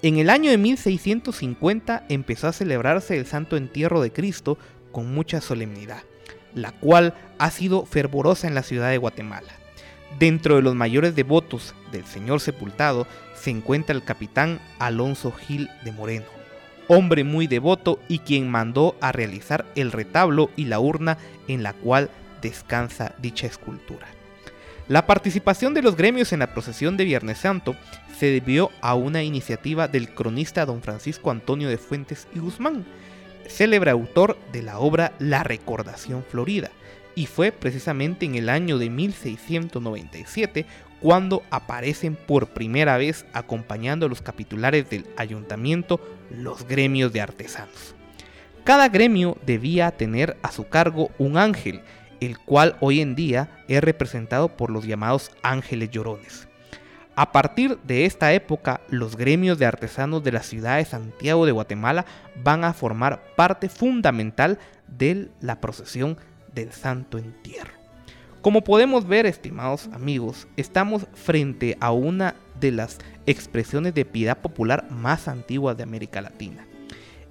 En 0.01 0.17
el 0.17 0.29
año 0.29 0.51
de 0.51 0.57
1650 0.57 2.05
empezó 2.09 2.47
a 2.47 2.53
celebrarse 2.53 3.17
el 3.17 3.25
Santo 3.25 3.55
Entierro 3.55 4.01
de 4.01 4.11
Cristo 4.11 4.57
con 4.91 5.13
mucha 5.13 5.41
solemnidad, 5.41 6.03
la 6.55 6.71
cual 6.71 7.13
ha 7.39 7.51
sido 7.51 7.85
fervorosa 7.85 8.47
en 8.47 8.55
la 8.55 8.63
ciudad 8.63 8.89
de 8.89 8.97
Guatemala. 8.97 9.51
Dentro 10.19 10.55
de 10.55 10.61
los 10.61 10.75
mayores 10.75 11.15
devotos 11.15 11.73
del 11.91 12.05
Señor 12.05 12.39
sepultado 12.39 13.07
se 13.35 13.49
encuentra 13.49 13.95
el 13.95 14.03
capitán 14.03 14.59
Alonso 14.79 15.31
Gil 15.31 15.69
de 15.83 15.91
Moreno, 15.91 16.25
hombre 16.87 17.23
muy 17.23 17.47
devoto 17.47 17.99
y 18.07 18.19
quien 18.19 18.49
mandó 18.49 18.95
a 19.01 19.11
realizar 19.11 19.65
el 19.75 19.91
retablo 19.91 20.49
y 20.55 20.65
la 20.65 20.79
urna 20.79 21.17
en 21.47 21.63
la 21.63 21.73
cual 21.73 22.09
descansa 22.41 23.15
dicha 23.19 23.47
escultura. 23.47 24.07
La 24.87 25.07
participación 25.07 25.73
de 25.73 25.81
los 25.81 25.95
gremios 25.95 26.33
en 26.33 26.39
la 26.39 26.53
procesión 26.53 26.97
de 26.97 27.05
Viernes 27.05 27.37
Santo 27.37 27.75
se 28.17 28.27
debió 28.27 28.69
a 28.81 28.95
una 28.95 29.23
iniciativa 29.23 29.87
del 29.87 30.13
cronista 30.13 30.65
don 30.65 30.81
Francisco 30.81 31.31
Antonio 31.31 31.69
de 31.69 31.77
Fuentes 31.77 32.27
y 32.35 32.39
Guzmán, 32.39 32.85
célebre 33.47 33.91
autor 33.91 34.37
de 34.51 34.61
la 34.61 34.79
obra 34.79 35.13
La 35.19 35.43
Recordación 35.43 36.23
Florida, 36.23 36.71
y 37.15 37.27
fue 37.27 37.51
precisamente 37.51 38.25
en 38.25 38.35
el 38.35 38.49
año 38.49 38.77
de 38.77 38.89
1697 38.89 40.65
cuando 40.99 41.43
aparecen 41.49 42.15
por 42.15 42.47
primera 42.47 42.97
vez 42.97 43.25
acompañando 43.33 44.05
a 44.05 44.09
los 44.09 44.21
capitulares 44.21 44.89
del 44.89 45.05
ayuntamiento 45.17 45.99
los 46.31 46.67
gremios 46.67 47.11
de 47.11 47.21
artesanos. 47.21 47.93
Cada 48.63 48.87
gremio 48.87 49.37
debía 49.45 49.91
tener 49.91 50.37
a 50.41 50.51
su 50.51 50.69
cargo 50.69 51.11
un 51.17 51.37
ángel, 51.37 51.81
el 52.21 52.39
cual 52.39 52.77
hoy 52.79 53.01
en 53.01 53.15
día 53.15 53.49
es 53.67 53.83
representado 53.83 54.55
por 54.55 54.69
los 54.69 54.85
llamados 54.85 55.31
ángeles 55.43 55.91
llorones. 55.91 56.47
A 57.15 57.31
partir 57.31 57.77
de 57.83 58.05
esta 58.05 58.33
época, 58.33 58.81
los 58.89 59.15
gremios 59.15 59.59
de 59.59 59.67
artesanos 59.67 60.23
de 60.23 60.31
la 60.31 60.41
ciudad 60.41 60.77
de 60.77 60.85
Santiago 60.85 61.45
de 61.45 61.51
Guatemala 61.51 62.05
van 62.43 62.63
a 62.63 62.73
formar 62.73 63.23
parte 63.35 63.69
fundamental 63.69 64.57
de 64.87 65.29
la 65.39 65.61
procesión 65.61 66.17
del 66.55 66.71
Santo 66.71 67.19
Entierro. 67.19 67.73
Como 68.41 68.63
podemos 68.63 69.07
ver, 69.07 69.27
estimados 69.27 69.89
amigos, 69.93 70.47
estamos 70.57 71.05
frente 71.13 71.77
a 71.79 71.91
una 71.91 72.33
de 72.59 72.71
las 72.71 72.97
expresiones 73.27 73.93
de 73.93 74.05
piedad 74.05 74.39
popular 74.39 74.89
más 74.89 75.27
antiguas 75.27 75.77
de 75.77 75.83
América 75.83 76.19
Latina. 76.19 76.65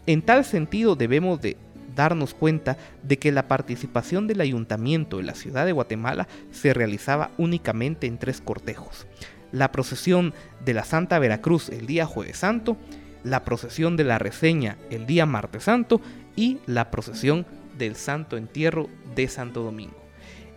En 0.07 0.23
tal 0.23 0.45
sentido 0.45 0.95
debemos 0.95 1.40
de 1.40 1.57
darnos 1.97 2.35
cuenta 2.35 2.77
de 3.03 3.18
que 3.18 3.33
la 3.33 3.49
participación 3.49 4.29
del 4.29 4.42
ayuntamiento 4.42 5.16
de 5.16 5.25
la 5.25 5.35
ciudad 5.35 5.66
de 5.66 5.73
Guatemala 5.73 6.29
se 6.53 6.73
realizaba 6.73 7.33
únicamente 7.37 8.07
en 8.07 8.16
tres 8.16 8.40
cortejos. 8.40 9.07
La 9.52 9.70
procesión 9.70 10.34
de 10.64 10.74
la 10.74 10.84
Santa 10.84 11.18
Veracruz 11.18 11.68
el 11.68 11.86
día 11.86 12.06
jueves 12.06 12.38
santo, 12.38 12.76
la 13.22 13.44
procesión 13.44 13.96
de 13.96 14.04
la 14.04 14.18
reseña 14.18 14.76
el 14.90 15.06
día 15.06 15.26
martes 15.26 15.64
santo 15.64 16.00
y 16.34 16.58
la 16.66 16.90
procesión 16.90 17.46
del 17.78 17.96
Santo 17.96 18.36
Entierro 18.36 18.88
de 19.14 19.28
Santo 19.28 19.62
Domingo. 19.62 19.96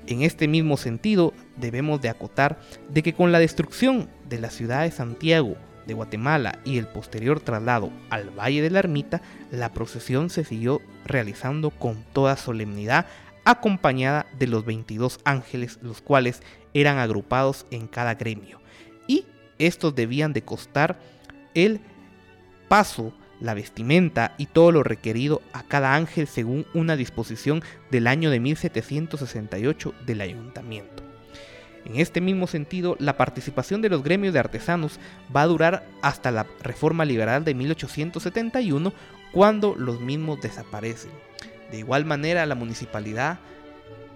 En 0.07 0.21
este 0.21 0.47
mismo 0.47 0.77
sentido, 0.77 1.33
debemos 1.57 2.01
de 2.01 2.09
acotar 2.09 2.59
de 2.89 3.01
que 3.01 3.13
con 3.13 3.31
la 3.31 3.39
destrucción 3.39 4.07
de 4.29 4.39
la 4.39 4.49
ciudad 4.49 4.83
de 4.83 4.91
Santiago 4.91 5.55
de 5.87 5.93
Guatemala 5.93 6.59
y 6.63 6.77
el 6.77 6.87
posterior 6.87 7.39
traslado 7.39 7.91
al 8.09 8.29
Valle 8.29 8.61
de 8.61 8.69
la 8.69 8.79
Ermita, 8.79 9.21
la 9.51 9.71
procesión 9.71 10.29
se 10.29 10.43
siguió 10.43 10.81
realizando 11.05 11.69
con 11.69 12.03
toda 12.13 12.37
solemnidad, 12.37 13.07
acompañada 13.45 14.25
de 14.37 14.47
los 14.47 14.65
22 14.65 15.19
ángeles, 15.23 15.79
los 15.81 16.01
cuales 16.01 16.41
eran 16.73 16.97
agrupados 16.97 17.65
en 17.71 17.87
cada 17.87 18.15
gremio. 18.15 18.59
Y 19.07 19.25
estos 19.59 19.95
debían 19.95 20.33
de 20.33 20.43
costar 20.43 20.99
el 21.53 21.79
paso 22.67 23.13
la 23.39 23.53
vestimenta 23.53 24.33
y 24.37 24.47
todo 24.47 24.71
lo 24.71 24.83
requerido 24.83 25.41
a 25.53 25.63
cada 25.63 25.95
ángel 25.95 26.27
según 26.27 26.65
una 26.73 26.95
disposición 26.95 27.63
del 27.91 28.07
año 28.07 28.29
de 28.29 28.39
1768 28.39 29.93
del 30.05 30.21
ayuntamiento. 30.21 31.03
En 31.85 31.97
este 31.97 32.19
mismo 32.19 32.47
sentido, 32.47 32.95
la 32.99 33.15
participación 33.15 33.81
de 33.81 33.89
los 33.89 34.03
gremios 34.03 34.33
de 34.33 34.39
artesanos 34.39 34.99
va 35.35 35.43
a 35.43 35.47
durar 35.47 35.85
hasta 36.01 36.31
la 36.31 36.47
reforma 36.63 37.05
liberal 37.05 37.45
de 37.45 37.53
1871, 37.53 38.91
cuando 39.31 39.75
los 39.75 40.01
mismos 40.01 40.41
desaparecen. 40.41 41.11
De 41.69 41.77
igual 41.77 42.05
manera, 42.05 42.45
la 42.47 42.55
municipalidad 42.55 43.37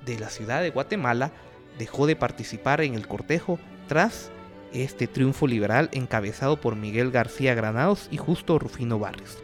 de 0.05 0.17
la 0.17 0.29
ciudad 0.29 0.63
de 0.63 0.71
Guatemala 0.71 1.31
dejó 1.77 2.07
de 2.07 2.15
participar 2.15 2.81
en 2.81 2.95
el 2.95 3.07
cortejo 3.07 3.59
tras 3.87 4.31
este 4.73 5.07
triunfo 5.07 5.47
liberal 5.47 5.89
encabezado 5.91 6.59
por 6.59 6.75
Miguel 6.75 7.11
García 7.11 7.55
Granados 7.55 8.07
y 8.11 8.17
Justo 8.17 8.59
Rufino 8.59 8.99
Barrios. 8.99 9.37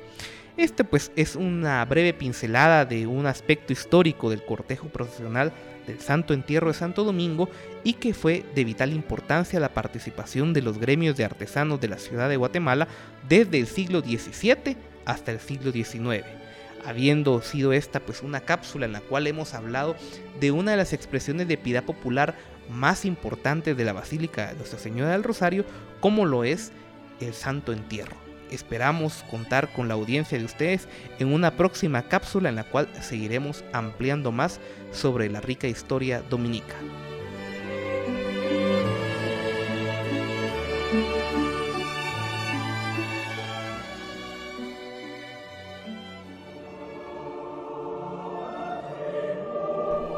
Este 0.57 0.83
pues 0.83 1.11
es 1.15 1.35
una 1.35 1.83
breve 1.85 2.13
pincelada 2.13 2.85
de 2.85 3.07
un 3.07 3.25
aspecto 3.25 3.73
histórico 3.73 4.29
del 4.29 4.45
cortejo 4.45 4.87
procesional 4.87 5.51
del 5.85 5.99
Santo 5.99 6.33
Entierro 6.33 6.67
de 6.67 6.73
Santo 6.73 7.03
Domingo 7.03 7.49
y 7.83 7.93
que 7.93 8.13
fue 8.13 8.45
de 8.55 8.63
vital 8.63 8.93
importancia 8.93 9.59
la 9.59 9.73
participación 9.73 10.53
de 10.53 10.61
los 10.61 10.77
gremios 10.77 11.17
de 11.17 11.25
artesanos 11.25 11.81
de 11.81 11.89
la 11.89 11.97
ciudad 11.97 12.29
de 12.29 12.37
Guatemala 12.37 12.87
desde 13.27 13.59
el 13.59 13.67
siglo 13.67 13.99
XVII 13.99 14.77
hasta 15.05 15.31
el 15.31 15.39
siglo 15.39 15.71
XIX 15.71 16.25
habiendo 16.85 17.41
sido 17.41 17.73
esta 17.73 17.99
pues 17.99 18.21
una 18.21 18.41
cápsula 18.41 18.85
en 18.85 18.93
la 18.93 19.01
cual 19.01 19.27
hemos 19.27 19.53
hablado 19.53 19.95
de 20.39 20.51
una 20.51 20.71
de 20.71 20.77
las 20.77 20.93
expresiones 20.93 21.47
de 21.47 21.57
piedad 21.57 21.83
popular 21.83 22.35
más 22.69 23.05
importante 23.05 23.75
de 23.75 23.85
la 23.85 23.93
Basílica 23.93 24.47
de 24.47 24.55
Nuestra 24.55 24.79
Señora 24.79 25.11
del 25.11 25.23
Rosario, 25.23 25.65
como 25.99 26.25
lo 26.25 26.43
es 26.43 26.71
el 27.19 27.33
Santo 27.33 27.73
Entierro. 27.73 28.15
Esperamos 28.51 29.23
contar 29.29 29.73
con 29.73 29.87
la 29.87 29.95
audiencia 29.95 30.37
de 30.37 30.45
ustedes 30.45 30.87
en 31.19 31.33
una 31.33 31.51
próxima 31.57 32.03
cápsula 32.03 32.49
en 32.49 32.55
la 32.55 32.63
cual 32.63 32.87
seguiremos 33.01 33.63
ampliando 33.73 34.31
más 34.31 34.59
sobre 34.91 35.29
la 35.29 35.41
rica 35.41 35.67
historia 35.67 36.21
dominica. 36.29 36.75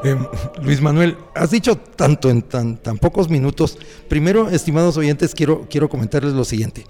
Eh, 0.08 0.16
Luis 0.62 0.80
Manuel, 0.80 1.18
has 1.34 1.50
dicho 1.50 1.76
tanto 1.76 2.30
en 2.30 2.40
tan, 2.40 2.78
tan, 2.78 2.96
pocos 2.96 3.28
minutos. 3.28 3.76
Primero, 4.08 4.48
estimados 4.48 4.96
oyentes, 4.96 5.34
quiero, 5.34 5.66
quiero 5.68 5.90
comentarles 5.90 6.32
lo 6.32 6.44
siguiente, 6.44 6.84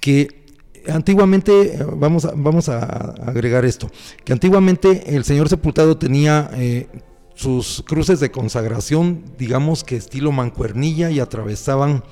que 0.00 0.46
antiguamente, 0.88 1.74
eh, 1.74 1.86
vamos 1.96 2.24
a, 2.24 2.32
vamos 2.34 2.70
a 2.70 2.78
agregar 3.26 3.66
esto, 3.66 3.90
que 4.24 4.32
antiguamente 4.32 5.14
el 5.14 5.24
Señor 5.24 5.50
Sepultado 5.50 5.98
tenía 5.98 6.48
eh, 6.54 6.88
sus 7.34 7.84
cruces 7.86 8.20
de 8.20 8.30
consagración, 8.30 9.22
digamos 9.36 9.84
que 9.84 9.96
estilo 9.96 10.32
mancuernilla 10.32 11.10
y 11.10 11.20
atravesaban 11.20 12.02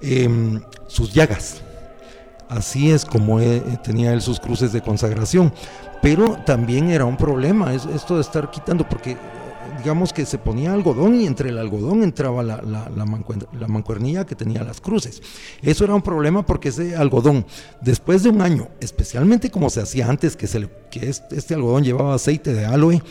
em, 0.00 0.60
sus 0.88 1.12
llagas. 1.12 1.62
Así 2.48 2.90
es 2.90 3.04
como 3.04 3.40
tenía 3.84 4.14
él 4.14 4.22
sus 4.22 4.40
cruces 4.40 4.72
de 4.72 4.80
consagración. 4.80 5.52
Pero 6.00 6.38
también 6.46 6.88
era 6.88 7.04
un 7.04 7.18
problema 7.18 7.74
esto 7.74 8.14
de 8.14 8.22
estar 8.22 8.50
quitando, 8.50 8.88
porque 8.88 9.18
digamos 9.78 10.12
que 10.12 10.26
se 10.26 10.38
ponía 10.38 10.72
algodón 10.72 11.20
y 11.20 11.26
entre 11.26 11.50
el 11.50 11.58
algodón 11.58 12.02
entraba 12.02 12.42
la, 12.42 12.60
la, 12.62 13.66
mancuernilla 13.68 14.26
que 14.26 14.34
tenía 14.34 14.62
las 14.64 14.80
cruces. 14.80 15.22
Eso 15.62 15.84
era 15.84 15.94
un 15.94 16.02
problema 16.02 16.44
porque 16.44 16.68
ese 16.68 16.96
algodón, 16.96 17.46
después 17.80 18.22
de 18.22 18.30
un 18.30 18.42
año, 18.42 18.68
especialmente 18.80 19.50
como 19.50 19.70
se 19.70 19.80
hacía 19.80 20.08
antes, 20.08 20.36
que, 20.36 20.46
se, 20.46 20.68
que 20.90 21.08
este, 21.08 21.54
algodón 21.54 21.84
llevaba 21.84 22.14
aceite 22.14 22.52
de 22.52 22.66
aloe, 22.66 23.02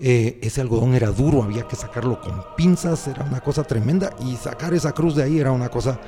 eh, 0.00 0.38
ese 0.42 0.60
algodón 0.60 0.94
era 0.94 1.10
duro, 1.10 1.42
había 1.42 1.66
que 1.66 1.76
sacarlo 1.76 2.20
con 2.20 2.44
pinzas, 2.56 3.06
era 3.08 3.24
una 3.24 3.40
cosa 3.40 3.64
tremenda 3.64 4.10
y 4.24 4.36
sacar 4.36 4.72
esa 4.74 4.92
cruz 4.92 5.16
de 5.16 5.24
ahí 5.24 5.38
era 5.38 5.52
una 5.52 5.68
cosa 5.68 6.00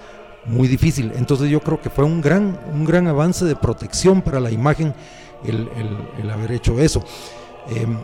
muy 0.46 0.68
difícil. 0.68 1.12
Entonces 1.16 1.50
yo 1.50 1.60
creo 1.60 1.80
que 1.80 1.90
fue 1.90 2.04
un 2.04 2.20
gran, 2.20 2.58
un 2.72 2.84
gran 2.84 3.06
avance 3.06 3.44
de 3.44 3.56
protección 3.56 4.22
para 4.22 4.40
la 4.40 4.50
imagen 4.50 4.94
el, 5.44 6.30
haber 6.30 6.52
hecho 6.52 6.78
eso. 6.80 7.04
Em, 7.68 7.98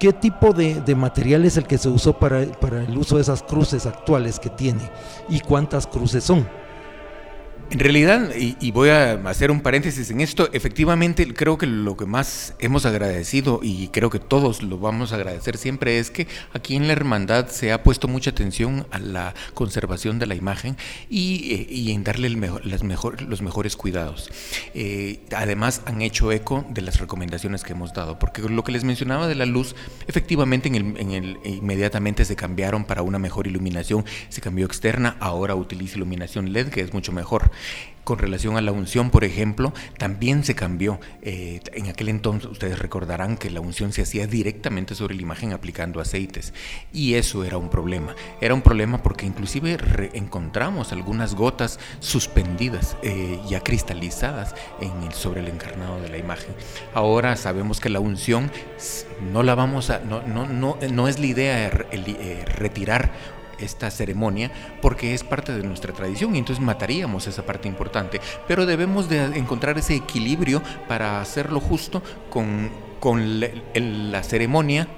¿Qué 0.00 0.14
tipo 0.14 0.54
de, 0.54 0.80
de, 0.80 0.94
material 0.94 1.44
es 1.44 1.58
el 1.58 1.66
que 1.66 1.76
se 1.76 1.90
usó 1.90 2.14
para, 2.14 2.46
para 2.52 2.82
el 2.82 2.96
uso 2.96 3.16
de 3.16 3.22
esas 3.22 3.42
cruces 3.42 3.84
actuales 3.84 4.40
que 4.40 4.48
tiene? 4.48 4.90
¿Y 5.28 5.40
cuántas 5.40 5.86
cruces 5.86 6.24
son? 6.24 6.48
En 7.70 7.78
realidad, 7.78 8.34
y, 8.34 8.72
voy 8.72 8.88
a 8.88 9.12
hacer 9.28 9.52
un 9.52 9.60
paréntesis 9.60 10.10
en 10.10 10.20
esto, 10.20 10.50
efectivamente 10.52 11.32
creo 11.32 11.56
que 11.56 11.66
lo 11.66 11.96
que 11.96 12.04
más 12.04 12.52
hemos 12.58 12.84
agradecido 12.84 13.60
y 13.62 13.86
creo 13.88 14.10
que 14.10 14.18
todos 14.18 14.64
lo 14.64 14.76
vamos 14.78 15.12
a 15.12 15.14
agradecer 15.14 15.56
siempre 15.56 16.00
es 16.00 16.10
que 16.10 16.26
aquí 16.52 16.74
en 16.74 16.88
la 16.88 16.94
hermandad 16.94 17.46
se 17.46 17.70
ha 17.70 17.84
puesto 17.84 18.08
mucha 18.08 18.30
atención 18.30 18.88
a 18.90 18.98
la 18.98 19.34
conservación 19.54 20.18
de 20.18 20.26
la 20.26 20.34
imagen 20.34 20.76
y, 21.08 21.54
eh, 21.70 21.92
en 21.92 22.02
darle 22.02 22.30
las 22.64 22.82
mejor, 22.82 23.22
los 23.22 23.40
mejores 23.40 23.76
cuidados. 23.76 24.32
Eh, 24.74 25.20
además 25.32 25.82
han 25.86 26.02
hecho 26.02 26.32
eco 26.32 26.64
de 26.70 26.82
las 26.82 26.98
recomendaciones 26.98 27.62
que 27.62 27.74
hemos 27.74 27.94
dado, 27.94 28.18
porque 28.18 28.42
lo 28.42 28.64
que 28.64 28.72
les 28.72 28.82
mencionaba 28.82 29.28
de 29.28 29.36
la 29.36 29.46
luz, 29.46 29.76
efectivamente 30.08 30.66
en 30.66 30.74
el, 30.74 30.96
en 30.96 31.10
el, 31.12 31.38
inmediatamente 31.44 32.24
se 32.24 32.34
cambiaron 32.34 32.84
para 32.84 33.02
una 33.02 33.20
mejor 33.20 33.46
iluminación, 33.46 34.04
se 34.28 34.40
cambió 34.40 34.66
externa, 34.66 35.16
ahora 35.20 35.54
utiliza 35.54 35.98
iluminación 35.98 36.52
LED 36.52 36.70
que 36.70 36.80
es 36.80 36.92
mucho 36.92 37.12
mejor. 37.12 37.52
Con 38.04 38.18
relación 38.18 38.56
a 38.56 38.60
la 38.60 38.72
unción, 38.72 39.10
por 39.10 39.24
ejemplo, 39.24 39.72
también 39.98 40.42
se 40.42 40.54
cambió. 40.54 40.98
Eh, 41.22 41.60
en 41.74 41.88
aquel 41.88 42.08
entonces 42.08 42.50
ustedes 42.50 42.78
recordarán 42.78 43.36
que 43.36 43.50
la 43.50 43.60
unción 43.60 43.92
se 43.92 44.02
hacía 44.02 44.26
directamente 44.26 44.94
sobre 44.94 45.14
la 45.14 45.22
imagen 45.22 45.52
aplicando 45.52 46.00
aceites 46.00 46.54
y 46.92 47.14
eso 47.14 47.44
era 47.44 47.58
un 47.58 47.68
problema. 47.68 48.16
Era 48.40 48.54
un 48.54 48.62
problema 48.62 49.02
porque 49.02 49.26
inclusive 49.26 49.78
encontramos 50.14 50.92
algunas 50.92 51.34
gotas 51.34 51.78
suspendidas, 52.00 52.96
eh, 53.02 53.38
ya 53.48 53.60
cristalizadas 53.60 54.54
en 54.80 54.90
el, 55.04 55.12
sobre 55.12 55.40
el 55.40 55.48
encarnado 55.48 56.00
de 56.00 56.08
la 56.08 56.18
imagen. 56.18 56.54
Ahora 56.94 57.36
sabemos 57.36 57.80
que 57.80 57.90
la 57.90 58.00
unción 58.00 58.50
no 59.32 59.42
la 59.42 59.54
vamos 59.54 59.92
no, 60.08 60.22
no, 60.22 60.46
no, 60.46 60.78
no 60.90 61.08
es 61.08 61.20
la 61.20 61.26
idea 61.26 61.66
eh, 61.66 62.44
retirar 62.56 63.12
esta 63.60 63.90
ceremonia 63.90 64.50
porque 64.80 65.14
es 65.14 65.24
parte 65.24 65.52
de 65.52 65.62
nuestra 65.62 65.92
tradición 65.92 66.34
y 66.34 66.38
entonces 66.38 66.64
mataríamos 66.64 67.26
esa 67.26 67.44
parte 67.44 67.68
importante. 67.68 68.20
Pero 68.48 68.66
debemos 68.66 69.08
de 69.08 69.24
encontrar 69.38 69.78
ese 69.78 69.94
equilibrio 69.94 70.62
para 70.88 71.20
hacerlo 71.20 71.60
justo 71.60 72.02
con, 72.30 72.70
con 73.00 73.40
la 73.40 74.22
ceremonia 74.22 74.88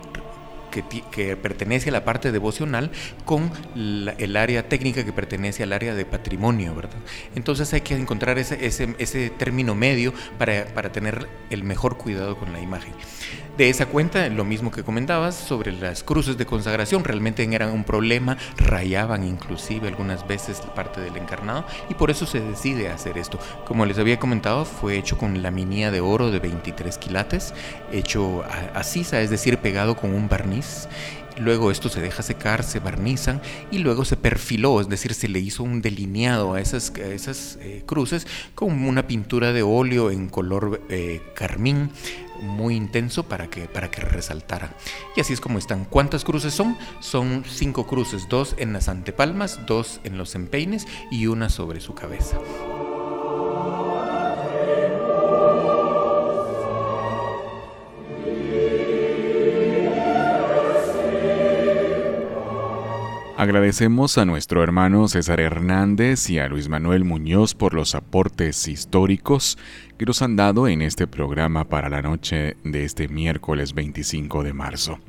que, 1.11 1.37
pertenece 1.37 1.91
a 1.91 1.93
la 1.93 2.05
parte 2.05 2.33
devocional 2.33 2.91
con 3.25 3.51
el 3.75 4.37
área 4.37 4.69
técnica 4.69 5.05
que 5.05 5.13
pertenece 5.13 5.63
al 5.63 5.73
área 5.73 5.95
de 5.95 6.05
patrimonio, 6.07 6.75
¿verdad? 6.75 6.99
Entonces 7.35 7.73
hay 7.75 7.83
que 7.83 7.95
encontrar 7.95 8.39
ese, 8.39 8.65
ese, 8.65 8.95
ese 8.99 9.31
término 9.31 9.75
medio 9.75 10.15
para, 10.39 10.65
para, 10.67 10.91
tener 10.91 11.29
el 11.51 11.65
mejor 11.65 11.99
cuidado 11.99 12.39
con 12.39 12.53
la 12.53 12.61
imagen. 12.61 12.95
De 13.59 13.69
esa 13.69 13.85
cuenta, 13.85 14.27
lo 14.31 14.47
mismo 14.47 14.71
que 14.71 14.83
comentabas 14.83 15.35
sobre 15.35 15.73
las 15.73 16.03
cruces 16.03 16.39
de 16.39 16.47
consagración, 16.47 17.05
realmente 17.05 17.43
eran 17.45 17.71
un 17.71 17.85
problema, 17.85 18.39
rayaban 18.57 19.25
inclusive 19.25 19.89
algunas 19.89 20.27
veces 20.27 20.63
parte 20.75 21.03
del 21.03 21.19
encarnado 21.19 21.67
y 21.91 21.95
por 21.95 22.11
eso 22.11 22.25
se 22.25 22.41
decide 22.41 22.89
hacer 22.89 23.19
esto. 23.19 23.39
Como 23.67 23.85
les 23.85 23.99
había 23.99 24.19
comentado, 24.19 24.65
fue 24.65 24.97
hecho 24.97 25.19
con 25.19 25.43
laminía 25.43 25.91
de 25.91 26.01
oro 26.01 26.31
de 26.31 26.39
23 26.39 26.97
quilates, 26.97 27.53
hecho 27.93 28.43
así, 28.73 29.03
es 29.03 29.29
decir, 29.29 29.59
pegado 29.59 29.97
con 29.97 30.15
un 30.15 30.31
barniz 30.31 30.89
Luego 31.39 31.71
esto 31.71 31.89
se 31.89 32.01
deja 32.01 32.23
secar, 32.23 32.63
se 32.63 32.79
barnizan 32.79 33.41
y 33.71 33.79
luego 33.79 34.05
se 34.05 34.17
perfiló, 34.17 34.81
es 34.81 34.89
decir, 34.89 35.15
se 35.15 35.29
le 35.29 35.41
hizo 35.41 35.63
un 35.63 35.83
delineado 35.83 36.55
a 36.55 36.61
esas, 36.61 36.91
esas 36.97 37.59
eh, 37.61 37.83
cruces 37.87 38.27
con 38.55 38.85
una 38.85 39.07
pintura 39.07 39.53
de 39.53 39.63
óleo 39.63 40.11
en 40.11 40.29
color 40.29 40.83
eh, 40.89 41.23
carmín 41.35 41.91
muy 42.43 42.75
intenso 42.75 43.23
para 43.23 43.49
que, 43.49 43.67
para 43.67 43.91
que 43.91 44.03
resaltara. 44.03 44.75
Y 45.17 45.21
así 45.21 45.33
es 45.33 45.41
como 45.41 45.59
están. 45.59 45.85
¿Cuántas 45.85 46.25
cruces 46.25 46.53
son? 46.53 46.77
Son 47.01 47.45
cinco 47.49 47.87
cruces, 47.87 48.29
dos 48.29 48.55
en 48.59 48.73
las 48.73 48.89
antepalmas, 48.89 49.61
dos 49.67 50.01
en 50.05 50.19
los 50.19 50.35
empeines 50.35 50.87
y 51.11 51.27
una 51.27 51.49
sobre 51.49 51.81
su 51.81 51.95
cabeza. 51.95 52.39
Agradecemos 63.43 64.19
a 64.19 64.25
nuestro 64.25 64.63
hermano 64.63 65.09
César 65.09 65.41
Hernández 65.41 66.31
y 66.31 66.39
a 66.39 66.47
Luis 66.47 66.69
Manuel 66.69 67.03
Muñoz 67.03 67.57
por 67.57 67.75
los 67.75 67.97
aportes 67.97 68.69
históricos 68.69 69.59
que 69.99 70.07
nos 70.07 70.23
han 70.23 70.37
dado 70.37 70.69
en 70.69 70.81
este 70.81 71.09
programa 71.09 71.69
para 71.69 71.89
la 71.89 72.03
noche 72.03 72.57
de 72.63 72.85
este 72.85 73.09
miércoles 73.09 73.75
25 73.75 74.45
de 74.45 74.53
marzo. 74.53 75.01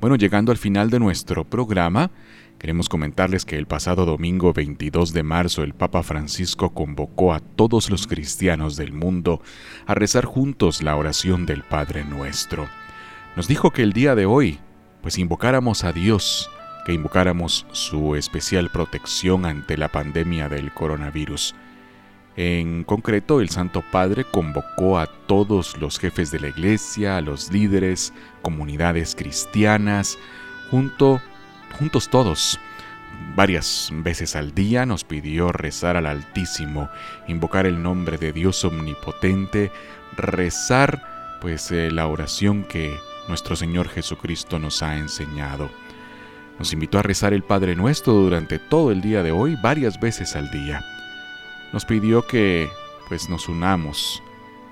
Bueno, 0.00 0.16
llegando 0.16 0.50
al 0.50 0.58
final 0.58 0.90
de 0.90 0.98
nuestro 0.98 1.44
programa, 1.44 2.10
queremos 2.58 2.88
comentarles 2.88 3.44
que 3.44 3.56
el 3.56 3.68
pasado 3.68 4.04
domingo 4.04 4.52
22 4.52 5.12
de 5.12 5.22
marzo 5.22 5.62
el 5.62 5.72
Papa 5.72 6.02
Francisco 6.02 6.74
convocó 6.74 7.34
a 7.34 7.38
todos 7.38 7.88
los 7.88 8.08
cristianos 8.08 8.76
del 8.76 8.94
mundo 8.94 9.40
a 9.86 9.94
rezar 9.94 10.24
juntos 10.24 10.82
la 10.82 10.96
oración 10.96 11.46
del 11.46 11.62
Padre 11.62 12.04
Nuestro. 12.04 12.66
Nos 13.36 13.46
dijo 13.46 13.70
que 13.70 13.84
el 13.84 13.92
día 13.92 14.16
de 14.16 14.26
hoy, 14.26 14.58
pues 15.02 15.18
invocáramos 15.18 15.84
a 15.84 15.92
Dios, 15.92 16.50
que 16.86 16.92
invocáramos 16.92 17.66
su 17.72 18.14
especial 18.14 18.70
protección 18.70 19.44
ante 19.44 19.76
la 19.76 19.88
pandemia 19.88 20.48
del 20.48 20.72
coronavirus. 20.72 21.56
En 22.36 22.84
concreto, 22.84 23.40
el 23.40 23.48
Santo 23.48 23.82
Padre 23.90 24.22
convocó 24.22 25.00
a 25.00 25.08
todos 25.08 25.76
los 25.78 25.98
jefes 25.98 26.30
de 26.30 26.38
la 26.38 26.46
Iglesia, 26.46 27.16
a 27.16 27.22
los 27.22 27.50
líderes, 27.50 28.12
comunidades 28.40 29.16
cristianas, 29.16 30.16
junto, 30.70 31.20
juntos 31.76 32.08
todos. 32.08 32.60
Varias 33.34 33.90
veces 33.92 34.36
al 34.36 34.54
día 34.54 34.86
nos 34.86 35.02
pidió 35.02 35.50
rezar 35.50 35.96
al 35.96 36.06
Altísimo, 36.06 36.88
invocar 37.26 37.66
el 37.66 37.82
nombre 37.82 38.16
de 38.16 38.32
Dios 38.32 38.64
Omnipotente, 38.64 39.72
rezar 40.16 41.38
pues 41.40 41.68
eh, 41.72 41.90
la 41.90 42.06
oración 42.06 42.62
que 42.62 42.96
nuestro 43.26 43.56
Señor 43.56 43.88
Jesucristo 43.88 44.60
nos 44.60 44.84
ha 44.84 44.96
enseñado. 44.96 45.68
Nos 46.58 46.72
invitó 46.72 46.98
a 46.98 47.02
rezar 47.02 47.34
el 47.34 47.42
Padre 47.42 47.76
Nuestro 47.76 48.14
durante 48.14 48.58
todo 48.58 48.90
el 48.90 49.02
día 49.02 49.22
de 49.22 49.30
hoy, 49.30 49.56
varias 49.62 50.00
veces 50.00 50.36
al 50.36 50.50
día. 50.50 50.84
Nos 51.72 51.84
pidió 51.84 52.26
que 52.26 52.68
pues 53.08 53.28
nos 53.28 53.48
unamos 53.48 54.22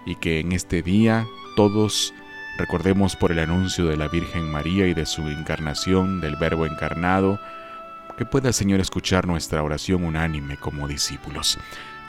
y 0.07 0.17
que 0.17 0.41
en 0.41 0.53
este 0.53 0.83
día 0.83 1.27
todos 1.57 2.15
recordemos 2.59 3.17
por 3.17 3.33
el 3.33 3.39
anuncio 3.39 3.87
de 3.87 3.97
la 3.97 4.09
Virgen 4.09 4.51
María 4.51 4.87
y 4.87 4.95
de 4.95 5.07
su 5.07 5.29
encarnación, 5.29 6.21
del 6.21 6.37
Verbo 6.37 6.67
encarnado, 6.67 7.39
que 8.17 8.25
pueda 8.25 8.49
el 8.49 8.55
Señor 8.55 8.81
escuchar 8.81 9.27
nuestra 9.27 9.63
oración 9.63 10.05
unánime 10.05 10.57
como 10.57 10.89
discípulos. 10.89 11.59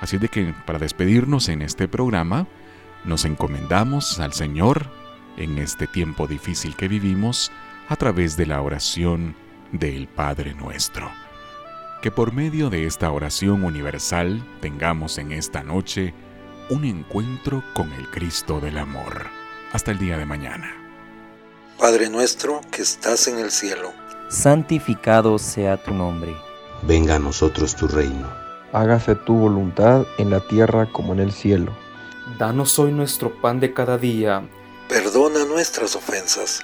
Así 0.02 0.18
de 0.18 0.30
que 0.30 0.54
para 0.66 0.80
despedirnos 0.80 1.50
en 1.50 1.62
este 1.62 1.88
programa, 1.88 2.48
nos 3.04 3.26
encomendamos 3.26 4.20
al 4.20 4.34
Señor 4.34 4.88
en 5.38 5.58
este 5.58 5.88
tiempo 5.88 6.28
difícil 6.28 6.76
que 6.76 6.88
vivimos 6.88 7.52
a 7.90 7.96
través 7.96 8.38
de 8.38 8.46
la 8.46 8.62
oración 8.62 9.36
del 9.72 10.08
Padre 10.08 10.54
nuestro. 10.54 11.10
Que 12.02 12.12
por 12.12 12.34
medio 12.34 12.70
de 12.70 12.86
esta 12.86 13.12
oración 13.12 13.64
universal 13.64 14.44
tengamos 14.62 15.18
en 15.18 15.32
esta 15.32 15.64
noche 15.64 16.14
un 16.70 16.86
encuentro 16.86 17.64
con 17.74 17.92
el 17.94 18.10
Cristo 18.10 18.60
del 18.60 18.78
Amor. 18.78 19.28
Hasta 19.74 19.92
el 19.92 20.00
día 20.00 20.18
de 20.18 20.26
mañana. 20.26 20.72
Padre 21.80 22.10
nuestro 22.10 22.62
que 22.72 22.82
estás 22.82 23.28
en 23.28 23.40
el 23.40 23.52
cielo, 23.52 23.92
santificado 24.30 25.38
sea 25.38 25.82
tu 25.84 25.94
nombre. 25.94 26.36
Venga 26.84 27.16
a 27.16 27.20
nosotros 27.20 27.76
tu 27.76 27.88
reino. 27.88 28.30
Hágase 28.72 29.16
tu 29.16 29.36
voluntad 29.36 30.06
en 30.18 30.30
la 30.30 30.40
tierra 30.40 30.92
como 30.92 31.14
en 31.14 31.20
el 31.20 31.32
cielo. 31.32 31.74
Danos 32.38 32.80
hoy 32.80 32.92
nuestro 32.92 33.42
pan 33.42 33.60
de 33.60 33.74
cada 33.74 33.98
día. 33.98 34.48
Perdona 34.88 35.46
nuestras 35.46 35.96
ofensas 35.96 36.64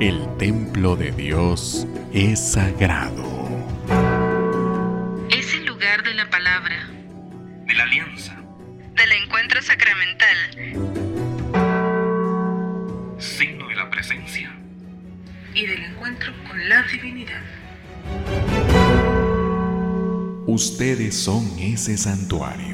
El 0.00 0.36
templo 0.38 0.96
de 0.96 1.12
Dios 1.12 1.86
es 2.12 2.52
sagrado. 2.52 3.22
Es 5.30 5.54
el 5.54 5.66
lugar 5.66 6.02
de 6.02 6.14
la 6.14 6.28
palabra, 6.28 6.90
de 7.64 7.74
la 7.74 7.84
alianza, 7.84 8.36
del 8.96 9.12
encuentro 9.12 9.62
sacramental, 9.62 10.36
signo 13.18 13.68
de 13.68 13.76
la 13.76 13.88
presencia 13.88 14.52
y 15.54 15.64
del 15.64 15.84
encuentro 15.84 16.32
con 16.48 16.68
la 16.68 16.82
divinidad. 16.82 17.42
Ustedes 20.46 21.14
son 21.16 21.56
ese 21.60 21.96
santuario. 21.96 22.73